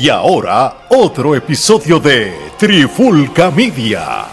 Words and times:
Y 0.00 0.08
ahora, 0.10 0.86
otro 0.90 1.34
episodio 1.34 1.98
de 1.98 2.52
Trifulca 2.56 3.50
Media. 3.50 4.26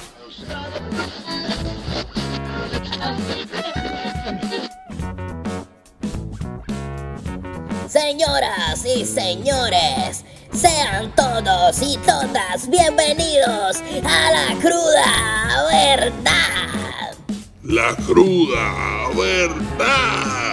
Señoras 7.88 8.86
y 8.86 9.05
señores, 9.05 10.23
sean 10.54 11.11
todos 11.15 11.82
y 11.82 11.97
todas 12.05 12.70
bienvenidos 12.70 13.82
a 14.04 14.32
la 14.32 14.55
cruda 14.61 15.66
verdad. 15.71 17.16
La 17.63 17.95
cruda 18.05 19.09
verdad. 19.16 20.45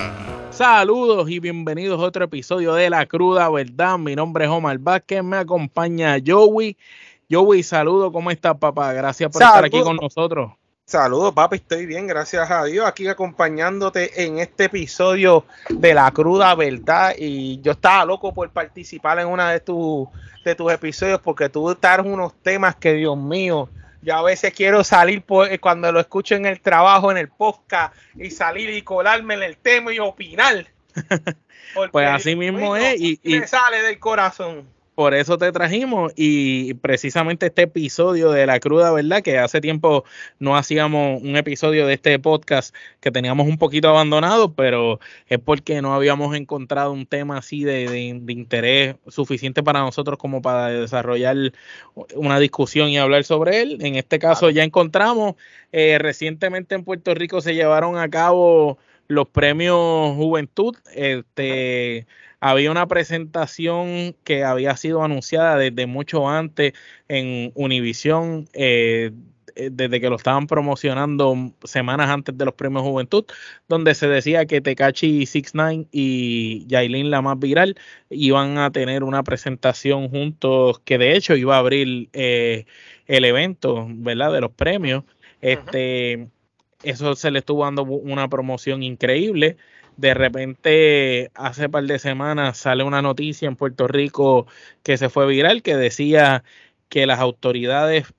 Saludos 0.63 1.29
y 1.29 1.41
bienvenidos 1.41 2.01
a 2.01 2.05
otro 2.05 2.25
episodio 2.25 2.75
de 2.75 2.89
La 2.89 3.05
Cruda 3.07 3.51
Verdad. 3.51 3.99
Mi 3.99 4.15
nombre 4.15 4.45
es 4.45 4.51
Omar 4.53 4.79
Vázquez, 4.79 5.21
me 5.25 5.39
acompaña 5.39 6.19
Joey. 6.25 6.77
Joey, 7.29 7.65
saludo, 7.65 8.13
¿cómo 8.13 8.31
estás, 8.31 8.57
papá? 8.59 8.93
Gracias 8.93 9.29
por 9.33 9.43
estar 9.43 9.65
aquí 9.65 9.83
con 9.83 9.97
nosotros. 9.97 10.53
Saludos, 10.85 11.35
papi, 11.35 11.57
estoy 11.57 11.85
bien, 11.87 12.07
gracias 12.07 12.49
a 12.49 12.63
Dios, 12.63 12.87
aquí 12.87 13.09
acompañándote 13.09 14.25
en 14.25 14.39
este 14.39 14.67
episodio 14.67 15.45
de 15.69 15.95
La 15.95 16.09
Cruda 16.13 16.55
Verdad. 16.55 17.15
Y 17.19 17.61
yo 17.61 17.73
estaba 17.73 18.05
loco 18.05 18.33
por 18.33 18.49
participar 18.51 19.19
en 19.19 19.27
uno 19.27 19.45
de, 19.45 19.59
tus 19.59 20.07
de 20.45 20.55
tus 20.55 20.73
episodios 20.73 21.21
porque 21.21 21.49
tú 21.49 21.75
traes 21.75 22.07
unos 22.07 22.35
temas 22.35 22.77
que, 22.77 22.93
Dios 22.93 23.19
mío, 23.19 23.69
yo 24.03 24.17
a 24.17 24.23
veces 24.23 24.53
quiero 24.53 24.85
salir 24.85 25.23
por, 25.23 25.59
cuando 25.61 25.91
lo 25.93 26.01
escucho 26.01 26.35
en 26.35 26.47
el 26.47 26.61
trabajo, 26.61 27.11
en 27.11 27.17
el 27.17 27.29
podcast, 27.29 27.95
y 28.17 28.31
salir 28.31 28.71
y 28.71 28.83
colarme 28.83 29.35
en 29.35 29.43
el 29.43 29.57
tema 29.57 29.93
y 29.93 29.99
opinar. 29.99 30.67
pues 31.93 32.09
así 32.09 32.37
mismo 32.37 32.77
es. 32.77 33.01
Y, 33.01 33.21
y 33.23 33.41
sale 33.43 33.83
del 33.83 33.99
corazón. 33.99 34.69
Por 34.95 35.15
eso 35.15 35.39
te 35.39 35.51
trajimos 35.53 36.13
y 36.17 36.75
precisamente 36.75 37.47
este 37.47 37.63
episodio 37.63 38.31
de 38.31 38.45
La 38.45 38.61
Cruda, 38.61 38.93
¿verdad? 38.93 39.23
Que 39.23 39.39
hace 39.39 39.63
tiempo 39.63 40.05
no 40.39 40.55
hacíamos 40.55 41.23
un 41.23 41.35
episodio 41.39 41.87
de 41.87 41.95
este 41.95 42.19
podcast 42.19 42.75
que 43.01 43.11
teníamos 43.11 43.49
un 43.49 43.57
poquito 43.57 43.89
abandonado, 43.89 44.53
pero 44.53 45.01
es 45.29 45.39
porque 45.39 45.81
no 45.81 45.95
habíamos 45.95 46.37
encontrado 46.37 46.93
un 46.93 47.07
tema 47.07 47.39
así 47.39 47.65
de, 47.65 47.89
de, 47.89 48.33
interés 48.33 48.97
suficiente 49.09 49.63
para 49.63 49.81
nosotros 49.81 50.19
como 50.19 50.43
para 50.43 50.69
desarrollar 50.69 51.37
una 52.15 52.39
discusión 52.39 52.91
y 52.91 52.99
hablar 52.99 53.25
sobre 53.25 53.63
él. 53.63 53.79
En 53.81 53.97
este 53.97 54.19
caso 54.19 54.51
ya 54.51 54.63
encontramos, 54.63 55.37
eh, 55.73 55.97
recientemente 55.99 56.75
en 56.75 56.85
Puerto 56.85 57.15
Rico 57.15 57.41
se 57.41 57.55
llevaron 57.55 57.97
a 57.97 58.11
cabo 58.11 58.77
los 59.09 59.27
premios 59.29 60.15
Juventud. 60.17 60.77
Este 60.95 62.07
había 62.43 62.73
una 62.73 62.89
presentación 62.89 64.17
que 64.25 64.43
había 64.43 64.77
sido 64.77 65.05
anunciada 65.05 65.57
desde 65.57 65.87
mucho 65.87 66.29
antes 66.29 66.73
en 67.07 67.53
Univision, 67.55 68.49
eh, 68.53 69.13
eh, 69.55 69.71
desde 69.71 70.01
que 70.01 70.11
lo 70.11 70.17
estaban 70.17 70.49
promocionando 70.49 71.53
semanas 71.63 72.11
antes 72.11 72.37
de 72.37 72.45
los 72.45 72.55
premios 72.55 72.83
Juventud, 72.83 73.27
donde 73.69 73.95
se 73.95 74.09
decía 74.09 74.45
que 74.47 74.61
Tecachi 74.61 75.25
69 75.25 75.87
y 75.93 76.67
Yailin, 76.67 77.13
la 77.13 77.23
más 77.23 77.39
viral, 77.39 77.77
iban 78.11 78.59
a 78.59 78.73
tener 78.73 79.05
una 79.05 79.23
presentación 79.23 80.09
juntos, 80.09 80.81
que 80.85 80.99
de 80.99 81.15
hecho 81.15 81.37
iba 81.37 81.55
a 81.55 81.61
abrir 81.61 82.09
eh, 82.13 82.67
el 83.07 83.25
evento, 83.25 83.87
¿verdad? 83.89 84.33
De 84.33 84.41
los 84.41 84.51
premios. 84.51 85.05
Este, 85.41 86.27
eso 86.83 87.15
se 87.15 87.31
le 87.31 87.39
estuvo 87.39 87.63
dando 87.63 87.85
una 87.85 88.27
promoción 88.29 88.83
increíble 88.83 89.59
de 89.97 90.15
repente 90.15 91.31
hace 91.35 91.69
par 91.69 91.85
de 91.85 91.99
semanas 91.99 92.59
sale 92.59 92.85
una 92.85 93.03
noticia 93.03 93.49
en 93.49 93.57
Puerto 93.57 93.89
Rico 93.89 94.47
que 94.83 94.97
se 94.97 95.09
fue 95.09 95.27
viral 95.27 95.63
que 95.63 95.77
decía 95.77 96.45
que 96.89 97.07
las 97.07 97.21
autoridades 97.21 98.13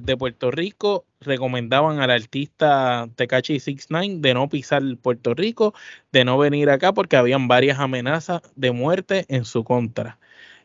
de 0.00 0.16
Puerto 0.16 0.50
Rico 0.50 1.04
recomendaban 1.20 2.00
al 2.00 2.10
artista 2.10 3.08
Tecachi 3.16 3.60
69 3.60 4.16
de 4.20 4.34
no 4.34 4.48
pisar 4.48 4.82
Puerto 5.00 5.34
Rico, 5.34 5.74
de 6.12 6.24
no 6.24 6.38
venir 6.38 6.70
acá 6.70 6.92
porque 6.92 7.16
habían 7.16 7.48
varias 7.48 7.78
amenazas 7.78 8.42
de 8.56 8.72
muerte 8.72 9.26
en 9.28 9.44
su 9.44 9.64
contra. 9.64 10.18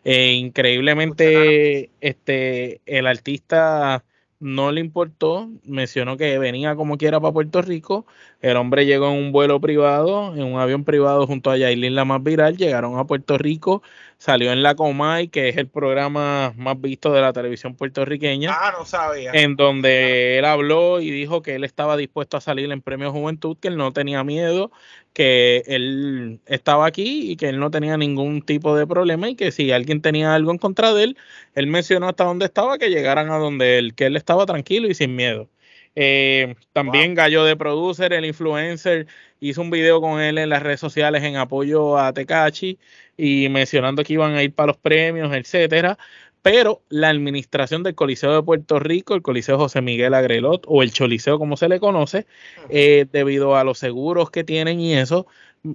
Eh, 0.05 0.33
increíblemente, 0.33 1.91
este, 1.99 2.81
el 2.85 3.07
artista 3.07 4.03
no 4.39 4.71
le 4.71 4.79
importó, 4.79 5.49
mencionó 5.63 6.15
que 6.15 6.39
venía 6.39 6.75
como 6.75 6.97
quiera 6.97 7.19
para 7.19 7.33
Puerto 7.33 7.61
Rico, 7.61 8.05
el 8.41 8.55
hombre 8.55 8.85
llegó 8.85 9.09
en 9.09 9.17
un 9.17 9.31
vuelo 9.31 9.59
privado, 9.59 10.33
en 10.33 10.43
un 10.43 10.59
avión 10.59 10.85
privado 10.85 11.27
junto 11.27 11.51
a 11.51 11.57
Yailin 11.57 11.95
la 11.95 12.05
más 12.05 12.23
viral, 12.23 12.55
llegaron 12.55 12.97
a 12.97 13.05
Puerto 13.05 13.37
Rico, 13.37 13.83
salió 14.17 14.53
en 14.53 14.63
la 14.63 14.75
Comay, 14.75 15.27
que 15.27 15.49
es 15.49 15.57
el 15.57 15.67
programa 15.67 16.53
más 16.55 16.79
visto 16.79 17.11
de 17.11 17.19
la 17.19 17.33
televisión 17.33 17.75
puertorriqueña. 17.75 18.51
Ah, 18.53 18.73
no 18.77 18.85
sabía. 18.85 19.31
En 19.33 19.57
donde 19.57 20.37
él 20.37 20.45
habló 20.45 21.01
y 21.01 21.11
dijo 21.11 21.41
que 21.41 21.55
él 21.55 21.65
estaba 21.65 21.97
dispuesto 21.97 22.37
a 22.37 22.41
salir 22.41 22.71
en 22.71 22.81
Premio 22.81 23.11
Juventud, 23.11 23.57
que 23.59 23.67
él 23.67 23.75
no 23.75 23.91
tenía 23.91 24.23
miedo, 24.23 24.71
que 25.11 25.63
él 25.67 26.39
estaba 26.45 26.85
aquí 26.85 27.31
y 27.31 27.35
que 27.35 27.49
él 27.49 27.59
no 27.59 27.71
tenía 27.71 27.97
ningún 27.97 28.41
tipo 28.41 28.73
de 28.73 28.87
problema 28.87 29.29
y 29.29 29.35
que 29.35 29.51
si 29.51 29.71
alguien 29.73 30.01
tenía 30.01 30.33
algo 30.33 30.51
en 30.51 30.59
contra 30.59 30.93
de 30.93 31.03
él, 31.03 31.17
él 31.55 31.67
mencionó 31.67 32.07
hasta 32.07 32.23
dónde 32.23 32.45
estaba, 32.45 32.77
que 32.77 32.89
llegaran 32.89 33.29
a 33.31 33.37
donde 33.37 33.79
él, 33.79 33.95
que 33.95 34.05
él 34.05 34.15
estaba 34.15 34.45
tranquilo 34.45 34.87
y 34.87 34.93
sin 34.93 35.15
miedo. 35.15 35.49
Eh, 35.95 36.55
también 36.73 37.15
Gallo 37.15 37.43
de 37.43 37.55
Producer, 37.55 38.13
el 38.13 38.25
influencer, 38.25 39.07
hizo 39.39 39.61
un 39.61 39.69
video 39.71 40.01
con 40.01 40.21
él 40.21 40.37
en 40.37 40.49
las 40.49 40.63
redes 40.63 40.79
sociales 40.79 41.23
en 41.23 41.35
apoyo 41.35 41.97
a 41.97 42.13
Tecachi 42.13 42.79
y 43.17 43.49
mencionando 43.49 44.03
que 44.03 44.13
iban 44.13 44.35
a 44.35 44.43
ir 44.43 44.53
para 44.53 44.67
los 44.67 44.77
premios, 44.77 45.33
etcétera 45.33 45.97
pero 46.41 46.81
la 46.89 47.09
administración 47.09 47.83
del 47.83 47.95
Coliseo 47.95 48.33
de 48.33 48.43
Puerto 48.43 48.79
Rico, 48.79 49.15
el 49.15 49.21
Coliseo 49.21 49.57
José 49.57 49.81
Miguel 49.81 50.13
Agrelot 50.13 50.63
o 50.67 50.83
el 50.83 50.91
Choliseo 50.91 51.37
como 51.37 51.57
se 51.57 51.69
le 51.69 51.79
conoce, 51.79 52.25
eh, 52.69 53.05
debido 53.11 53.55
a 53.55 53.63
los 53.63 53.79
seguros 53.79 54.31
que 54.31 54.43
tienen 54.43 54.79
y 54.79 54.93
eso, 54.93 55.27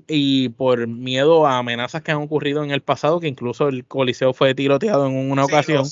y 0.09 0.49
por 0.51 0.87
miedo 0.87 1.47
a 1.47 1.59
amenazas 1.59 2.03
que 2.03 2.13
han 2.13 2.19
ocurrido 2.19 2.65
en 2.65 2.71
el 2.71 2.81
pasado, 2.81 3.21
que 3.21 3.29
incluso 3.29 3.69
el 3.69 3.85
Coliseo 3.85 4.33
fue 4.33 4.55
tiroteado 4.55 5.07
en 5.07 5.31
una 5.31 5.45
ocasión, 5.45 5.85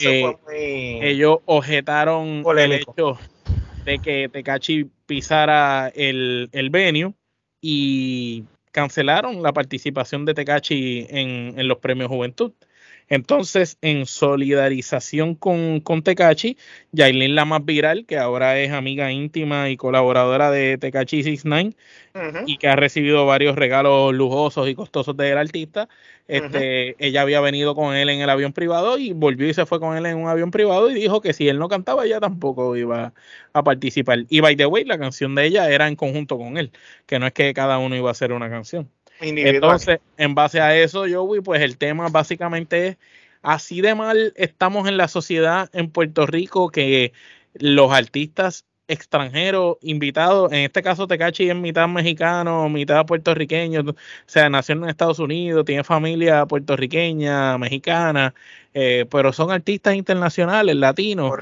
eh, 0.00 1.00
ellos 1.02 1.38
objetaron 1.46 2.44
el 2.56 2.72
hecho 2.72 3.18
de 3.84 3.98
que 3.98 4.28
Tecachi 4.28 4.88
pisara 5.06 5.90
el, 5.94 6.48
el 6.52 6.70
venue 6.70 7.12
y 7.60 8.44
cancelaron 8.70 9.42
la 9.42 9.52
participación 9.52 10.24
de 10.24 10.34
Tecachi 10.34 11.06
en, 11.10 11.58
en 11.58 11.66
los 11.66 11.78
premios 11.78 12.08
Juventud. 12.08 12.52
Entonces, 13.10 13.76
en 13.82 14.06
solidarización 14.06 15.34
con, 15.34 15.80
con 15.80 16.02
Tecachi, 16.02 16.56
Yailin 16.92 17.34
la 17.34 17.44
más 17.44 17.64
viral, 17.64 18.06
que 18.06 18.16
ahora 18.16 18.58
es 18.60 18.70
amiga 18.70 19.10
íntima 19.10 19.68
y 19.68 19.76
colaboradora 19.76 20.50
de 20.52 20.78
Tecachi 20.78 21.24
69 21.24 21.74
y 22.46 22.56
que 22.58 22.68
ha 22.68 22.76
recibido 22.76 23.26
varios 23.26 23.56
regalos 23.56 24.14
lujosos 24.14 24.68
y 24.68 24.74
costosos 24.74 25.16
del 25.16 25.38
artista, 25.38 25.88
este, 26.28 26.94
ella 27.04 27.22
había 27.22 27.40
venido 27.40 27.74
con 27.74 27.94
él 27.94 28.08
en 28.10 28.20
el 28.20 28.30
avión 28.30 28.52
privado 28.52 28.98
y 28.98 29.12
volvió 29.12 29.48
y 29.48 29.54
se 29.54 29.66
fue 29.66 29.80
con 29.80 29.96
él 29.96 30.06
en 30.06 30.16
un 30.16 30.28
avión 30.28 30.52
privado 30.52 30.90
y 30.90 30.94
dijo 30.94 31.20
que 31.20 31.32
si 31.32 31.48
él 31.48 31.58
no 31.58 31.68
cantaba, 31.68 32.04
ella 32.04 32.20
tampoco 32.20 32.76
iba 32.76 33.12
a 33.52 33.64
participar. 33.64 34.20
Y 34.28 34.40
by 34.40 34.56
the 34.56 34.66
way, 34.66 34.84
la 34.84 34.98
canción 34.98 35.34
de 35.34 35.46
ella 35.46 35.68
era 35.70 35.88
en 35.88 35.96
conjunto 35.96 36.38
con 36.38 36.56
él, 36.58 36.70
que 37.06 37.18
no 37.18 37.26
es 37.26 37.32
que 37.32 37.52
cada 37.54 37.78
uno 37.78 37.96
iba 37.96 38.08
a 38.08 38.12
hacer 38.12 38.32
una 38.32 38.48
canción. 38.48 38.88
Entonces, 39.20 40.00
en 40.16 40.34
base 40.34 40.60
a 40.60 40.76
eso, 40.76 41.04
Joey, 41.10 41.40
pues 41.40 41.60
el 41.62 41.76
tema 41.76 42.08
básicamente 42.08 42.88
es 42.88 42.96
así 43.42 43.80
de 43.80 43.94
mal 43.94 44.32
estamos 44.36 44.88
en 44.88 44.96
la 44.96 45.08
sociedad 45.08 45.70
en 45.72 45.90
Puerto 45.90 46.26
Rico 46.26 46.70
que 46.70 47.12
los 47.54 47.92
artistas 47.92 48.66
extranjeros 48.90 49.76
invitados, 49.82 50.52
en 50.52 50.60
este 50.60 50.82
caso 50.82 51.06
Tecachi 51.06 51.48
es 51.48 51.56
mitad 51.56 51.88
mexicano, 51.88 52.68
mitad 52.68 53.06
puertorriqueño, 53.06 53.80
o 53.80 53.94
sea, 54.26 54.50
nació 54.50 54.74
en 54.74 54.88
Estados 54.88 55.18
Unidos, 55.18 55.64
tiene 55.64 55.84
familia 55.84 56.46
puertorriqueña, 56.46 57.56
mexicana, 57.58 58.34
eh, 58.72 59.06
pero 59.10 59.32
son 59.32 59.50
artistas 59.50 59.94
internacionales, 59.94 60.76
latinos, 60.76 61.32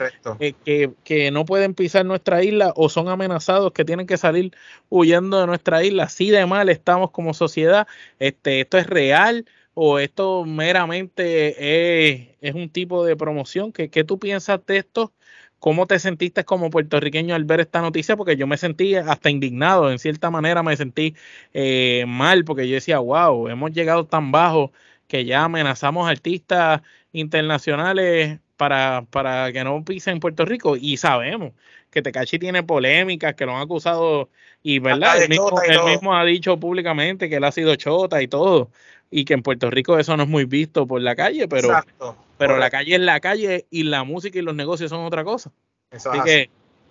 eh, 0.41 0.55
que, 0.65 0.93
que, 1.05 1.31
no 1.31 1.45
pueden 1.45 1.75
pisar 1.75 2.07
nuestra 2.07 2.43
isla 2.43 2.73
o 2.75 2.89
son 2.89 3.09
amenazados 3.09 3.73
que 3.73 3.85
tienen 3.85 4.07
que 4.07 4.17
salir 4.17 4.53
huyendo 4.89 5.41
de 5.41 5.47
nuestra 5.47 5.85
isla. 5.85 6.05
Así 6.05 6.31
de 6.31 6.47
mal 6.47 6.69
estamos 6.71 7.11
como 7.11 7.35
sociedad. 7.35 7.87
Este, 8.19 8.61
esto 8.61 8.79
es 8.79 8.87
real 8.87 9.45
o 9.75 9.99
esto 9.99 10.45
meramente 10.45 12.09
es, 12.09 12.29
es 12.41 12.55
un 12.55 12.71
tipo 12.71 13.05
de 13.05 13.17
promoción. 13.17 13.73
¿Qué, 13.73 13.91
¿Qué 13.91 14.05
tú 14.05 14.19
piensas 14.19 14.65
de 14.67 14.79
esto? 14.79 15.13
¿Cómo 15.59 15.87
te 15.87 15.99
sentiste 15.99 16.45
como 16.45 16.71
puertorriqueño 16.71 17.35
al 17.35 17.45
ver 17.45 17.61
esta 17.61 17.81
noticia? 17.81 18.17
Porque 18.17 18.37
yo 18.37 18.47
me 18.47 18.57
sentí 18.57 18.95
hasta 18.95 19.31
indignado, 19.31 19.91
en 19.91 19.99
cierta 19.99 20.31
manera 20.31 20.63
me 20.63 20.77
sentí 20.77 21.15
eh, 21.53 22.05
mal, 22.07 22.45
porque 22.45 22.69
yo 22.69 22.75
decía, 22.75 22.99
wow, 23.01 23.49
hemos 23.49 23.73
llegado 23.73 24.07
tan 24.07 24.31
bajo 24.31 24.73
que 25.09 25.25
ya 25.25 25.45
amenazamos 25.45 26.09
artistas 26.09 26.83
internacionales 27.13 28.39
para, 28.57 29.05
para 29.11 29.53
que 29.53 29.65
no 29.65 29.85
pisen 29.85 30.21
Puerto 30.21 30.45
Rico 30.45 30.77
y 30.77 30.97
sabemos 30.97 31.53
que 31.91 32.03
Tecachi 32.03 32.39
tiene 32.39 32.63
polémicas, 32.63 33.35
que 33.35 33.47
lo 33.47 33.57
han 33.57 33.63
acusado 33.63 34.29
y 34.63 34.79
verdad, 34.79 35.23
él, 35.23 35.29
mismo, 35.29 35.51
chota 35.51 35.63
y 35.67 35.71
él 35.71 35.77
todo. 35.77 35.89
mismo 35.89 36.15
ha 36.15 36.25
dicho 36.25 36.59
públicamente 36.59 37.29
que 37.29 37.37
él 37.37 37.45
ha 37.45 37.53
sido 37.53 37.75
chota 37.77 38.21
y 38.23 38.29
todo, 38.29 38.71
y 39.11 39.25
que 39.25 39.35
en 39.35 39.43
Puerto 39.43 39.71
Rico 39.71 39.99
eso 39.99 40.17
no 40.17 40.25
es 40.25 40.29
muy 40.29 40.45
visto 40.45 40.87
por 40.87 41.01
la 41.01 41.17
calle, 41.17 41.49
pero, 41.49 41.69
Exacto. 41.69 42.17
Pero 42.39 42.57
la 42.57 42.71
calle 42.71 42.95
es 42.95 43.01
la 43.01 43.21
calle 43.21 43.67
y 43.71 43.83
la 43.85 44.05
música 44.05 44.39
y 44.39 44.43
los 44.43 44.55
negocios 44.55 44.91
son 44.91 45.05
otra 45.05 45.25
cosa. 45.25 45.51
Eso 45.91 46.11
Así 46.11 46.19
es 46.19 46.23
así. 46.25 46.31
que, 46.31 46.51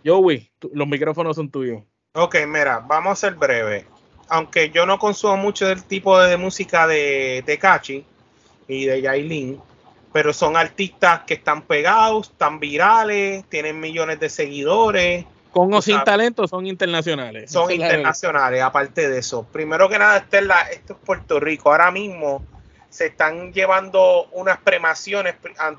Joey, 0.09 0.51
tú- 0.59 0.71
los 0.73 0.87
micrófonos 0.87 1.35
son 1.35 1.49
tuyos. 1.49 1.81
Ok, 2.13 2.35
mira, 2.47 2.79
vamos 2.79 3.13
a 3.13 3.15
ser 3.15 3.35
breve. 3.35 3.85
Aunque 4.29 4.69
yo 4.71 4.85
no 4.85 4.99
consumo 4.99 5.37
mucho 5.37 5.67
del 5.67 5.83
tipo 5.83 6.19
de 6.19 6.35
música 6.37 6.85
de 6.87 7.43
Tecachi 7.45 8.03
y 8.67 8.85
de 8.85 9.01
Yailin, 9.01 9.59
pero 10.11 10.33
son 10.33 10.57
artistas 10.57 11.21
que 11.25 11.35
están 11.35 11.61
pegados, 11.61 12.29
están 12.31 12.59
virales, 12.59 13.45
tienen 13.49 13.79
millones 13.79 14.19
de 14.19 14.29
seguidores, 14.29 15.25
Con 15.51 15.73
o 15.73 15.81
sin 15.81 15.93
sabes. 15.95 16.05
talento 16.05 16.47
son 16.47 16.65
internacionales. 16.67 17.49
son 17.51 17.71
internacionales, 17.71 18.61
aparte 18.61 19.07
de 19.09 19.19
eso. 19.19 19.45
Primero 19.51 19.87
que 19.87 19.97
nada, 19.97 20.17
esta 20.17 20.39
es 20.39 20.45
la- 20.45 20.61
esto 20.71 20.93
es 20.93 20.99
Puerto 21.05 21.39
Rico. 21.39 21.71
Ahora 21.71 21.91
mismo 21.91 22.43
se 22.97 23.05
están 23.05 23.53
llevando 23.53 24.27
unas 24.31 24.57
premaciones. 24.57 25.35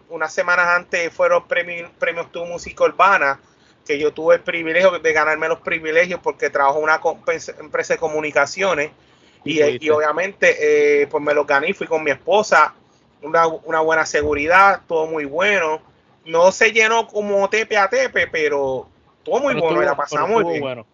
Unas 0.09 0.33
semanas 0.33 0.69
antes 0.69 1.13
fueron 1.13 1.49
premios, 1.49 1.91
premios 1.99 2.31
Tu 2.31 2.45
Música 2.47 2.85
Urbana, 2.85 3.41
que 3.85 3.99
yo 3.99 4.13
tuve 4.13 4.37
el 4.37 4.41
privilegio 4.43 5.01
de 5.01 5.13
ganarme 5.13 5.49
los 5.49 5.59
privilegios 5.59 6.21
porque 6.23 6.49
trabajo 6.49 6.79
en 6.79 6.85
una 6.85 7.01
compen- 7.01 7.59
empresa 7.59 7.95
de 7.95 7.99
comunicaciones. 7.99 8.93
Y, 9.45 9.59
Y 9.59 9.63
fuiste. 9.65 9.87
y 9.87 9.91
obviamente, 9.91 11.03
eh, 11.03 11.07
pues 11.09 11.21
me 11.21 11.35
los 11.35 11.45
gané, 11.45 11.75
fui 11.75 11.89
con 11.89 12.05
mi 12.05 12.13
esposa, 12.13 12.73
una, 13.21 13.49
una 13.49 13.81
buena 13.81 14.07
seguridad, 14.07 14.83
todo 14.87 15.09
muy 15.09 15.25
bueno. 15.25 15.83
No 16.25 16.53
se 16.53 16.71
llenó 16.71 17.09
como 17.09 17.51
tepe 17.51 17.77
a 17.79 17.89
tepe, 17.91 18.29
pero 18.29 18.89
todo 19.25 19.41
muy 19.41 19.55
Pero 19.55 19.67
bueno, 19.67 19.83
y 19.83 19.87
la 19.87 19.97
pasamos 19.97 20.31
muy 20.31 20.45
bien. 20.53 20.61
bueno. 20.61 20.87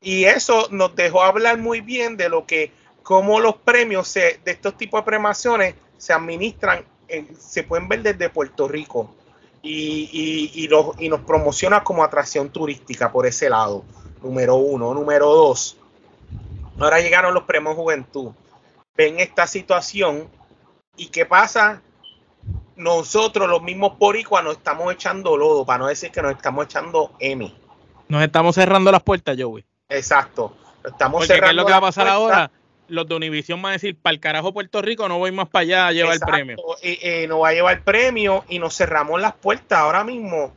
Y 0.00 0.24
eso 0.24 0.68
nos 0.70 0.94
dejó 0.94 1.20
hablar 1.24 1.58
muy 1.58 1.80
bien 1.80 2.16
de 2.16 2.28
lo 2.28 2.46
que, 2.46 2.70
cómo 3.02 3.40
los 3.40 3.56
premios 3.56 4.08
se- 4.08 4.40
de 4.44 4.50
estos 4.52 4.76
tipos 4.76 5.00
de 5.00 5.04
premaciones 5.04 5.74
se 5.96 6.12
administran, 6.12 6.84
en- 7.08 7.34
se 7.40 7.62
pueden 7.64 7.88
ver 7.88 8.02
desde 8.02 8.28
Puerto 8.30 8.68
Rico 8.68 9.14
y, 9.62 10.08
y, 10.12 10.62
y, 10.64 10.68
los- 10.68 10.98
y 11.00 11.08
nos 11.08 11.20
promociona 11.20 11.82
como 11.82 12.04
atracción 12.04 12.50
turística 12.50 13.10
por 13.10 13.26
ese 13.26 13.48
lado, 13.50 13.84
número 14.22 14.56
uno. 14.56 14.92
Número 14.94 15.26
dos, 15.26 15.76
ahora 16.78 17.00
llegaron 17.00 17.34
los 17.34 17.44
premios 17.44 17.74
Juventud. 17.74 18.32
Ven 18.96 19.20
esta 19.20 19.46
situación 19.46 20.28
y 20.96 21.06
qué 21.08 21.24
pasa. 21.24 21.82
Nosotros, 22.76 23.48
los 23.48 23.60
mismos 23.62 23.98
boricuas, 23.98 24.44
nos 24.44 24.56
estamos 24.58 24.92
echando 24.92 25.36
lodo, 25.36 25.64
para 25.66 25.78
no 25.78 25.86
decir 25.88 26.10
que 26.12 26.22
nos 26.22 26.32
estamos 26.32 26.66
echando 26.66 27.12
M. 27.18 27.52
Nos 28.08 28.22
estamos 28.22 28.54
cerrando 28.54 28.92
las 28.92 29.02
puertas, 29.02 29.36
Joey. 29.38 29.64
Exacto. 29.88 30.56
Estamos 30.84 31.18
Porque 31.20 31.26
¿qué 31.28 31.32
es 31.34 31.38
cerrando 31.40 31.62
lo 31.62 31.66
que 31.66 31.72
va 31.72 31.78
a 31.78 31.80
pasar 31.80 32.04
puertas. 32.06 32.14
ahora? 32.16 32.50
Los 32.88 33.06
de 33.06 33.14
Univision 33.14 33.60
van 33.62 33.70
a 33.70 33.72
decir, 33.74 33.96
para 33.96 34.14
el 34.14 34.20
carajo 34.20 34.52
Puerto 34.52 34.82
Rico, 34.82 35.08
no 35.08 35.18
voy 35.18 35.32
más 35.32 35.48
para 35.48 35.62
allá 35.62 35.86
a 35.88 35.92
llevar 35.92 36.14
Exacto. 36.14 36.34
el 36.34 36.40
premio. 36.40 36.56
Eh, 36.82 36.98
eh, 37.02 37.26
nos 37.28 37.42
va 37.42 37.48
a 37.48 37.52
llevar 37.52 37.76
el 37.76 37.82
premio 37.82 38.44
y 38.48 38.58
nos 38.58 38.76
cerramos 38.76 39.20
las 39.20 39.34
puertas 39.34 39.78
ahora 39.78 40.04
mismo. 40.04 40.52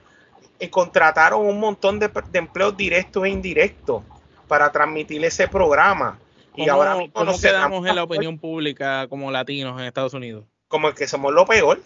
eh, 0.60 0.70
contrataron 0.70 1.46
un 1.46 1.60
montón 1.60 2.00
de, 2.00 2.08
de 2.08 2.40
empleos 2.40 2.76
directos 2.78 3.26
e 3.26 3.30
indirectos 3.30 4.04
para 4.48 4.72
transmitir 4.72 5.24
ese 5.26 5.48
programa. 5.48 6.20
Y 6.56 6.68
¿Cómo, 6.68 6.74
ahora 6.74 6.96
mismo 6.96 7.14
cómo 7.14 7.26
nos 7.26 7.42
cerramos 7.42 7.68
quedamos 7.68 7.90
en 7.90 7.96
la 7.96 8.04
opinión 8.04 8.38
pública 8.38 9.08
como 9.08 9.32
latinos 9.32 9.80
en 9.80 9.86
Estados 9.86 10.14
Unidos? 10.14 10.46
como 10.72 10.94
que 10.94 11.06
somos 11.06 11.34
lo 11.34 11.46
peor. 11.46 11.82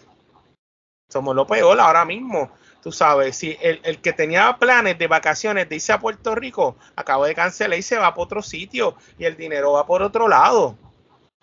Somos 1.08 1.34
lo 1.34 1.46
peor 1.46 1.78
ahora 1.80 2.04
mismo. 2.04 2.50
Tú 2.86 2.92
sabes, 2.92 3.36
si 3.36 3.56
el, 3.60 3.80
el 3.82 3.98
que 3.98 4.12
tenía 4.12 4.56
planes 4.60 4.96
de 4.96 5.08
vacaciones 5.08 5.68
de 5.68 5.74
irse 5.74 5.92
a 5.92 5.98
Puerto 5.98 6.36
Rico 6.36 6.76
acaba 6.94 7.26
de 7.26 7.34
cancelar 7.34 7.76
y 7.76 7.82
se 7.82 7.96
va 7.98 8.12
para 8.14 8.22
otro 8.22 8.42
sitio 8.42 8.94
y 9.18 9.24
el 9.24 9.36
dinero 9.36 9.72
va 9.72 9.84
por 9.84 10.02
otro 10.02 10.28
lado. 10.28 10.78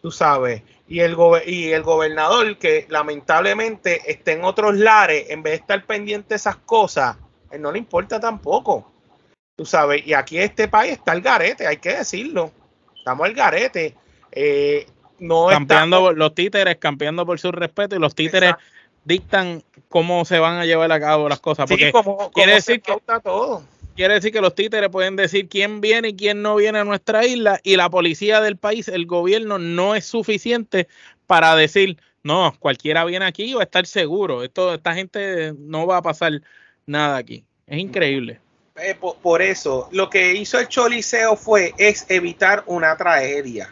Tú 0.02 0.10
sabes. 0.10 0.62
Y 0.88 1.02
el, 1.02 1.18
gobe- 1.18 1.44
y 1.46 1.74
el 1.74 1.84
gobernador 1.84 2.58
que 2.58 2.86
lamentablemente 2.88 4.10
está 4.10 4.32
en 4.32 4.46
otros 4.46 4.76
lares, 4.76 5.26
en 5.32 5.44
vez 5.44 5.52
de 5.52 5.58
estar 5.58 5.84
pendiente 5.86 6.30
de 6.30 6.36
esas 6.38 6.56
cosas, 6.56 7.18
él 7.52 7.62
no 7.62 7.74
le 7.74 7.80
importa 7.80 8.22
tampoco. 8.22 8.90
Tú 9.58 9.66
sabes. 9.66 10.08
Y 10.08 10.14
aquí 10.14 10.38
este 10.38 10.70
país 10.70 10.94
está 10.94 11.12
el 11.12 11.20
garete, 11.22 11.68
hay 11.68 11.76
que 11.76 11.98
decirlo. 11.98 12.52
Estamos 12.98 13.26
al 13.28 13.34
garete. 13.34 13.96
Eh, 14.32 14.86
no 15.20 15.48
campeando 15.48 15.98
estamos- 15.98 16.10
por- 16.12 16.18
los 16.18 16.34
títeres, 16.36 16.78
campeando 16.78 17.26
por 17.26 17.38
su 17.38 17.52
respeto 17.52 17.98
y 17.98 18.00
los 18.00 18.16
títeres 18.16 18.52
Exacto. 18.52 18.66
Dictan 19.06 19.64
cómo 19.90 20.26
se 20.26 20.40
van 20.40 20.58
a 20.58 20.66
llevar 20.66 20.92
a 20.92 21.00
cabo 21.00 21.30
las 21.30 21.40
cosas. 21.40 21.66
Sí, 21.68 21.74
Porque 21.76 21.92
como, 21.92 22.18
como 22.18 22.32
quiere 22.32 22.60
se 22.62 22.74
decir 22.74 22.82
que- 22.82 22.98
todo. 23.24 23.64
quiere 23.96 24.16
decir 24.16 24.32
que 24.32 24.42
los 24.42 24.56
títeres 24.56 24.90
pueden 24.90 25.16
decir 25.16 25.48
quién 25.48 25.82
viene 25.82 26.10
y 26.10 26.16
quién 26.16 26.42
no 26.42 26.56
viene 26.56 26.80
a 26.80 26.84
nuestra 26.84 27.26
isla 27.26 27.60
y 27.64 27.76
la 27.76 27.90
policía 27.90 28.42
del 28.42 28.58
país, 28.58 28.88
el 28.88 29.06
gobierno 29.06 29.60
no 29.60 29.96
es 29.96 30.06
suficiente 30.06 30.88
para 31.28 31.56
decir, 31.56 31.98
no, 32.24 32.56
cualquiera 32.60 33.06
viene 33.06 33.26
aquí 33.26 33.44
y 33.44 33.54
va 33.54 33.62
a 33.62 33.66
estar 33.66 33.86
seguro. 33.86 34.44
Esto, 34.44 34.74
esta 34.74 34.94
gente 34.94 35.54
no 35.58 35.86
va 35.86 35.98
a 35.98 36.02
pasar 36.02 36.42
nada 36.86 37.18
aquí. 37.18 37.44
Es 37.68 37.78
increíble. 37.80 38.40
Eh, 38.76 38.96
po- 39.00 39.16
por, 39.22 39.42
eso, 39.44 39.88
lo 39.92 40.10
que 40.10 40.34
hizo 40.34 40.60
el 40.60 40.68
Choliseo 40.68 41.36
fue 41.36 41.74
es 41.78 42.10
evitar 42.10 42.64
una 42.66 42.98
tragedia. 42.98 43.70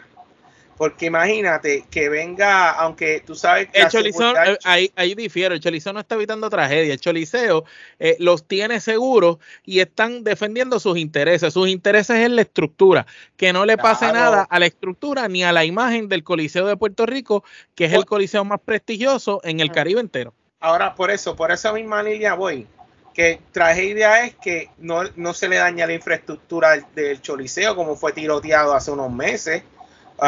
Porque 0.82 1.06
imagínate 1.06 1.84
que 1.92 2.08
venga, 2.08 2.70
aunque 2.72 3.22
tú 3.24 3.36
sabes 3.36 3.68
que 3.68 3.82
El 3.82 3.88
Choliseo, 3.88 4.34
eh, 4.36 4.58
ahí, 4.64 4.92
ahí 4.96 5.14
difiero, 5.14 5.54
el 5.54 5.60
Choliseo 5.60 5.92
no 5.92 6.00
está 6.00 6.16
evitando 6.16 6.50
tragedia, 6.50 6.92
el 6.92 6.98
Choliseo 6.98 7.64
eh, 8.00 8.16
los 8.18 8.48
tiene 8.48 8.80
seguros 8.80 9.36
y 9.64 9.78
están 9.78 10.24
defendiendo 10.24 10.80
sus 10.80 10.98
intereses. 10.98 11.54
Sus 11.54 11.68
intereses 11.68 12.16
es 12.16 12.30
la 12.30 12.40
estructura, 12.42 13.06
que 13.36 13.52
no 13.52 13.64
le 13.64 13.76
pase 13.78 14.06
Claro. 14.06 14.18
nada 14.18 14.46
a 14.50 14.58
la 14.58 14.66
estructura 14.66 15.28
ni 15.28 15.44
a 15.44 15.52
la 15.52 15.64
imagen 15.64 16.08
del 16.08 16.24
Coliseo 16.24 16.66
de 16.66 16.76
Puerto 16.76 17.06
Rico, 17.06 17.44
que 17.76 17.84
es 17.84 17.92
el 17.92 18.04
Coliseo 18.04 18.44
más 18.44 18.58
prestigioso 18.58 19.40
en 19.44 19.60
el 19.60 19.70
Ah. 19.70 19.74
Caribe 19.74 20.00
entero. 20.00 20.34
Ahora, 20.58 20.96
por 20.96 21.12
eso, 21.12 21.36
por 21.36 21.52
esa 21.52 21.72
misma 21.72 22.02
línea 22.02 22.34
voy. 22.34 22.66
Que 23.14 23.38
tragedia 23.52 24.24
es 24.24 24.34
que 24.34 24.70
no, 24.78 25.02
no 25.14 25.32
se 25.32 25.48
le 25.48 25.58
daña 25.58 25.86
la 25.86 25.92
infraestructura 25.92 26.70
del, 26.72 26.86
del 26.96 27.22
Choliseo, 27.22 27.76
como 27.76 27.94
fue 27.94 28.12
tiroteado 28.12 28.74
hace 28.74 28.90
unos 28.90 29.12
meses. 29.12 29.62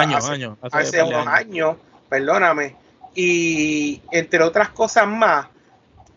Años, 0.01 0.25
hace, 0.25 0.33
años. 0.35 0.59
hace 0.63 0.77
hace 0.79 0.99
par 0.99 1.07
de 1.09 1.15
unos 1.15 1.27
años. 1.27 1.39
años, 1.39 1.77
perdóname. 2.09 2.77
Y 3.15 4.03
entre 4.11 4.43
otras 4.43 4.71
cosas 4.71 5.07
más, 5.07 5.47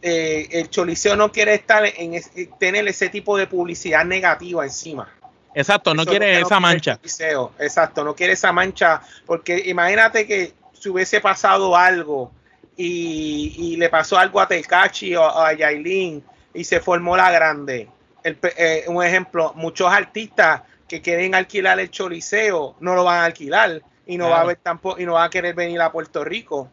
eh, 0.02 0.48
el 0.52 0.70
Choliseo 0.70 1.16
no 1.16 1.32
quiere 1.32 1.54
estar 1.56 1.84
en 1.86 2.14
es- 2.16 2.32
tener 2.60 2.88
ese 2.88 3.10
tipo 3.10 3.38
de 3.38 3.48
publicidad 3.48 4.04
negativa 4.06 4.64
encima. 4.64 5.10
Exacto, 5.54 5.94
no 5.94 6.04
Eso 6.04 6.12
quiere 6.12 6.32
esa 6.34 6.42
no 6.42 6.48
quiere 6.48 6.62
mancha. 6.62 6.96
Choliseo. 6.98 7.52
Exacto, 7.60 8.04
no 8.04 8.16
quiere 8.16 8.34
esa 8.34 8.52
mancha, 8.52 9.02
porque 9.26 9.62
imagínate 9.66 10.28
que 10.28 10.54
si 10.74 10.90
hubiese 10.90 11.20
pasado 11.20 11.76
algo 11.76 12.32
y, 12.76 13.56
y 13.58 13.76
le 13.78 13.90
pasó 13.90 14.18
algo 14.18 14.40
a 14.40 14.48
Tecachi 14.48 15.16
o 15.16 15.24
a 15.24 15.54
Yailin 15.54 16.24
y 16.54 16.64
se 16.64 16.80
formó 16.80 17.18
la 17.18 17.32
grande. 17.32 17.90
El 18.24 18.38
eh, 18.56 18.84
un 18.88 19.04
ejemplo, 19.04 19.54
muchos 19.56 19.92
artistas 19.92 20.62
que 20.88 21.02
quieren 21.02 21.36
alquilar 21.36 21.80
el 21.80 21.92
Choliseo 21.92 22.76
no 22.80 22.96
lo 22.96 23.04
van 23.04 23.20
a 23.20 23.26
alquilar 23.26 23.82
y 24.06 24.18
no 24.18 24.30
va 24.30 24.38
a 24.38 24.42
haber 24.42 24.58
tampoco 24.58 25.00
y 25.00 25.06
no 25.06 25.14
va 25.14 25.26
a 25.26 25.30
querer 25.30 25.54
venir 25.54 25.82
a 25.82 25.92
Puerto 25.92 26.24
Rico. 26.24 26.70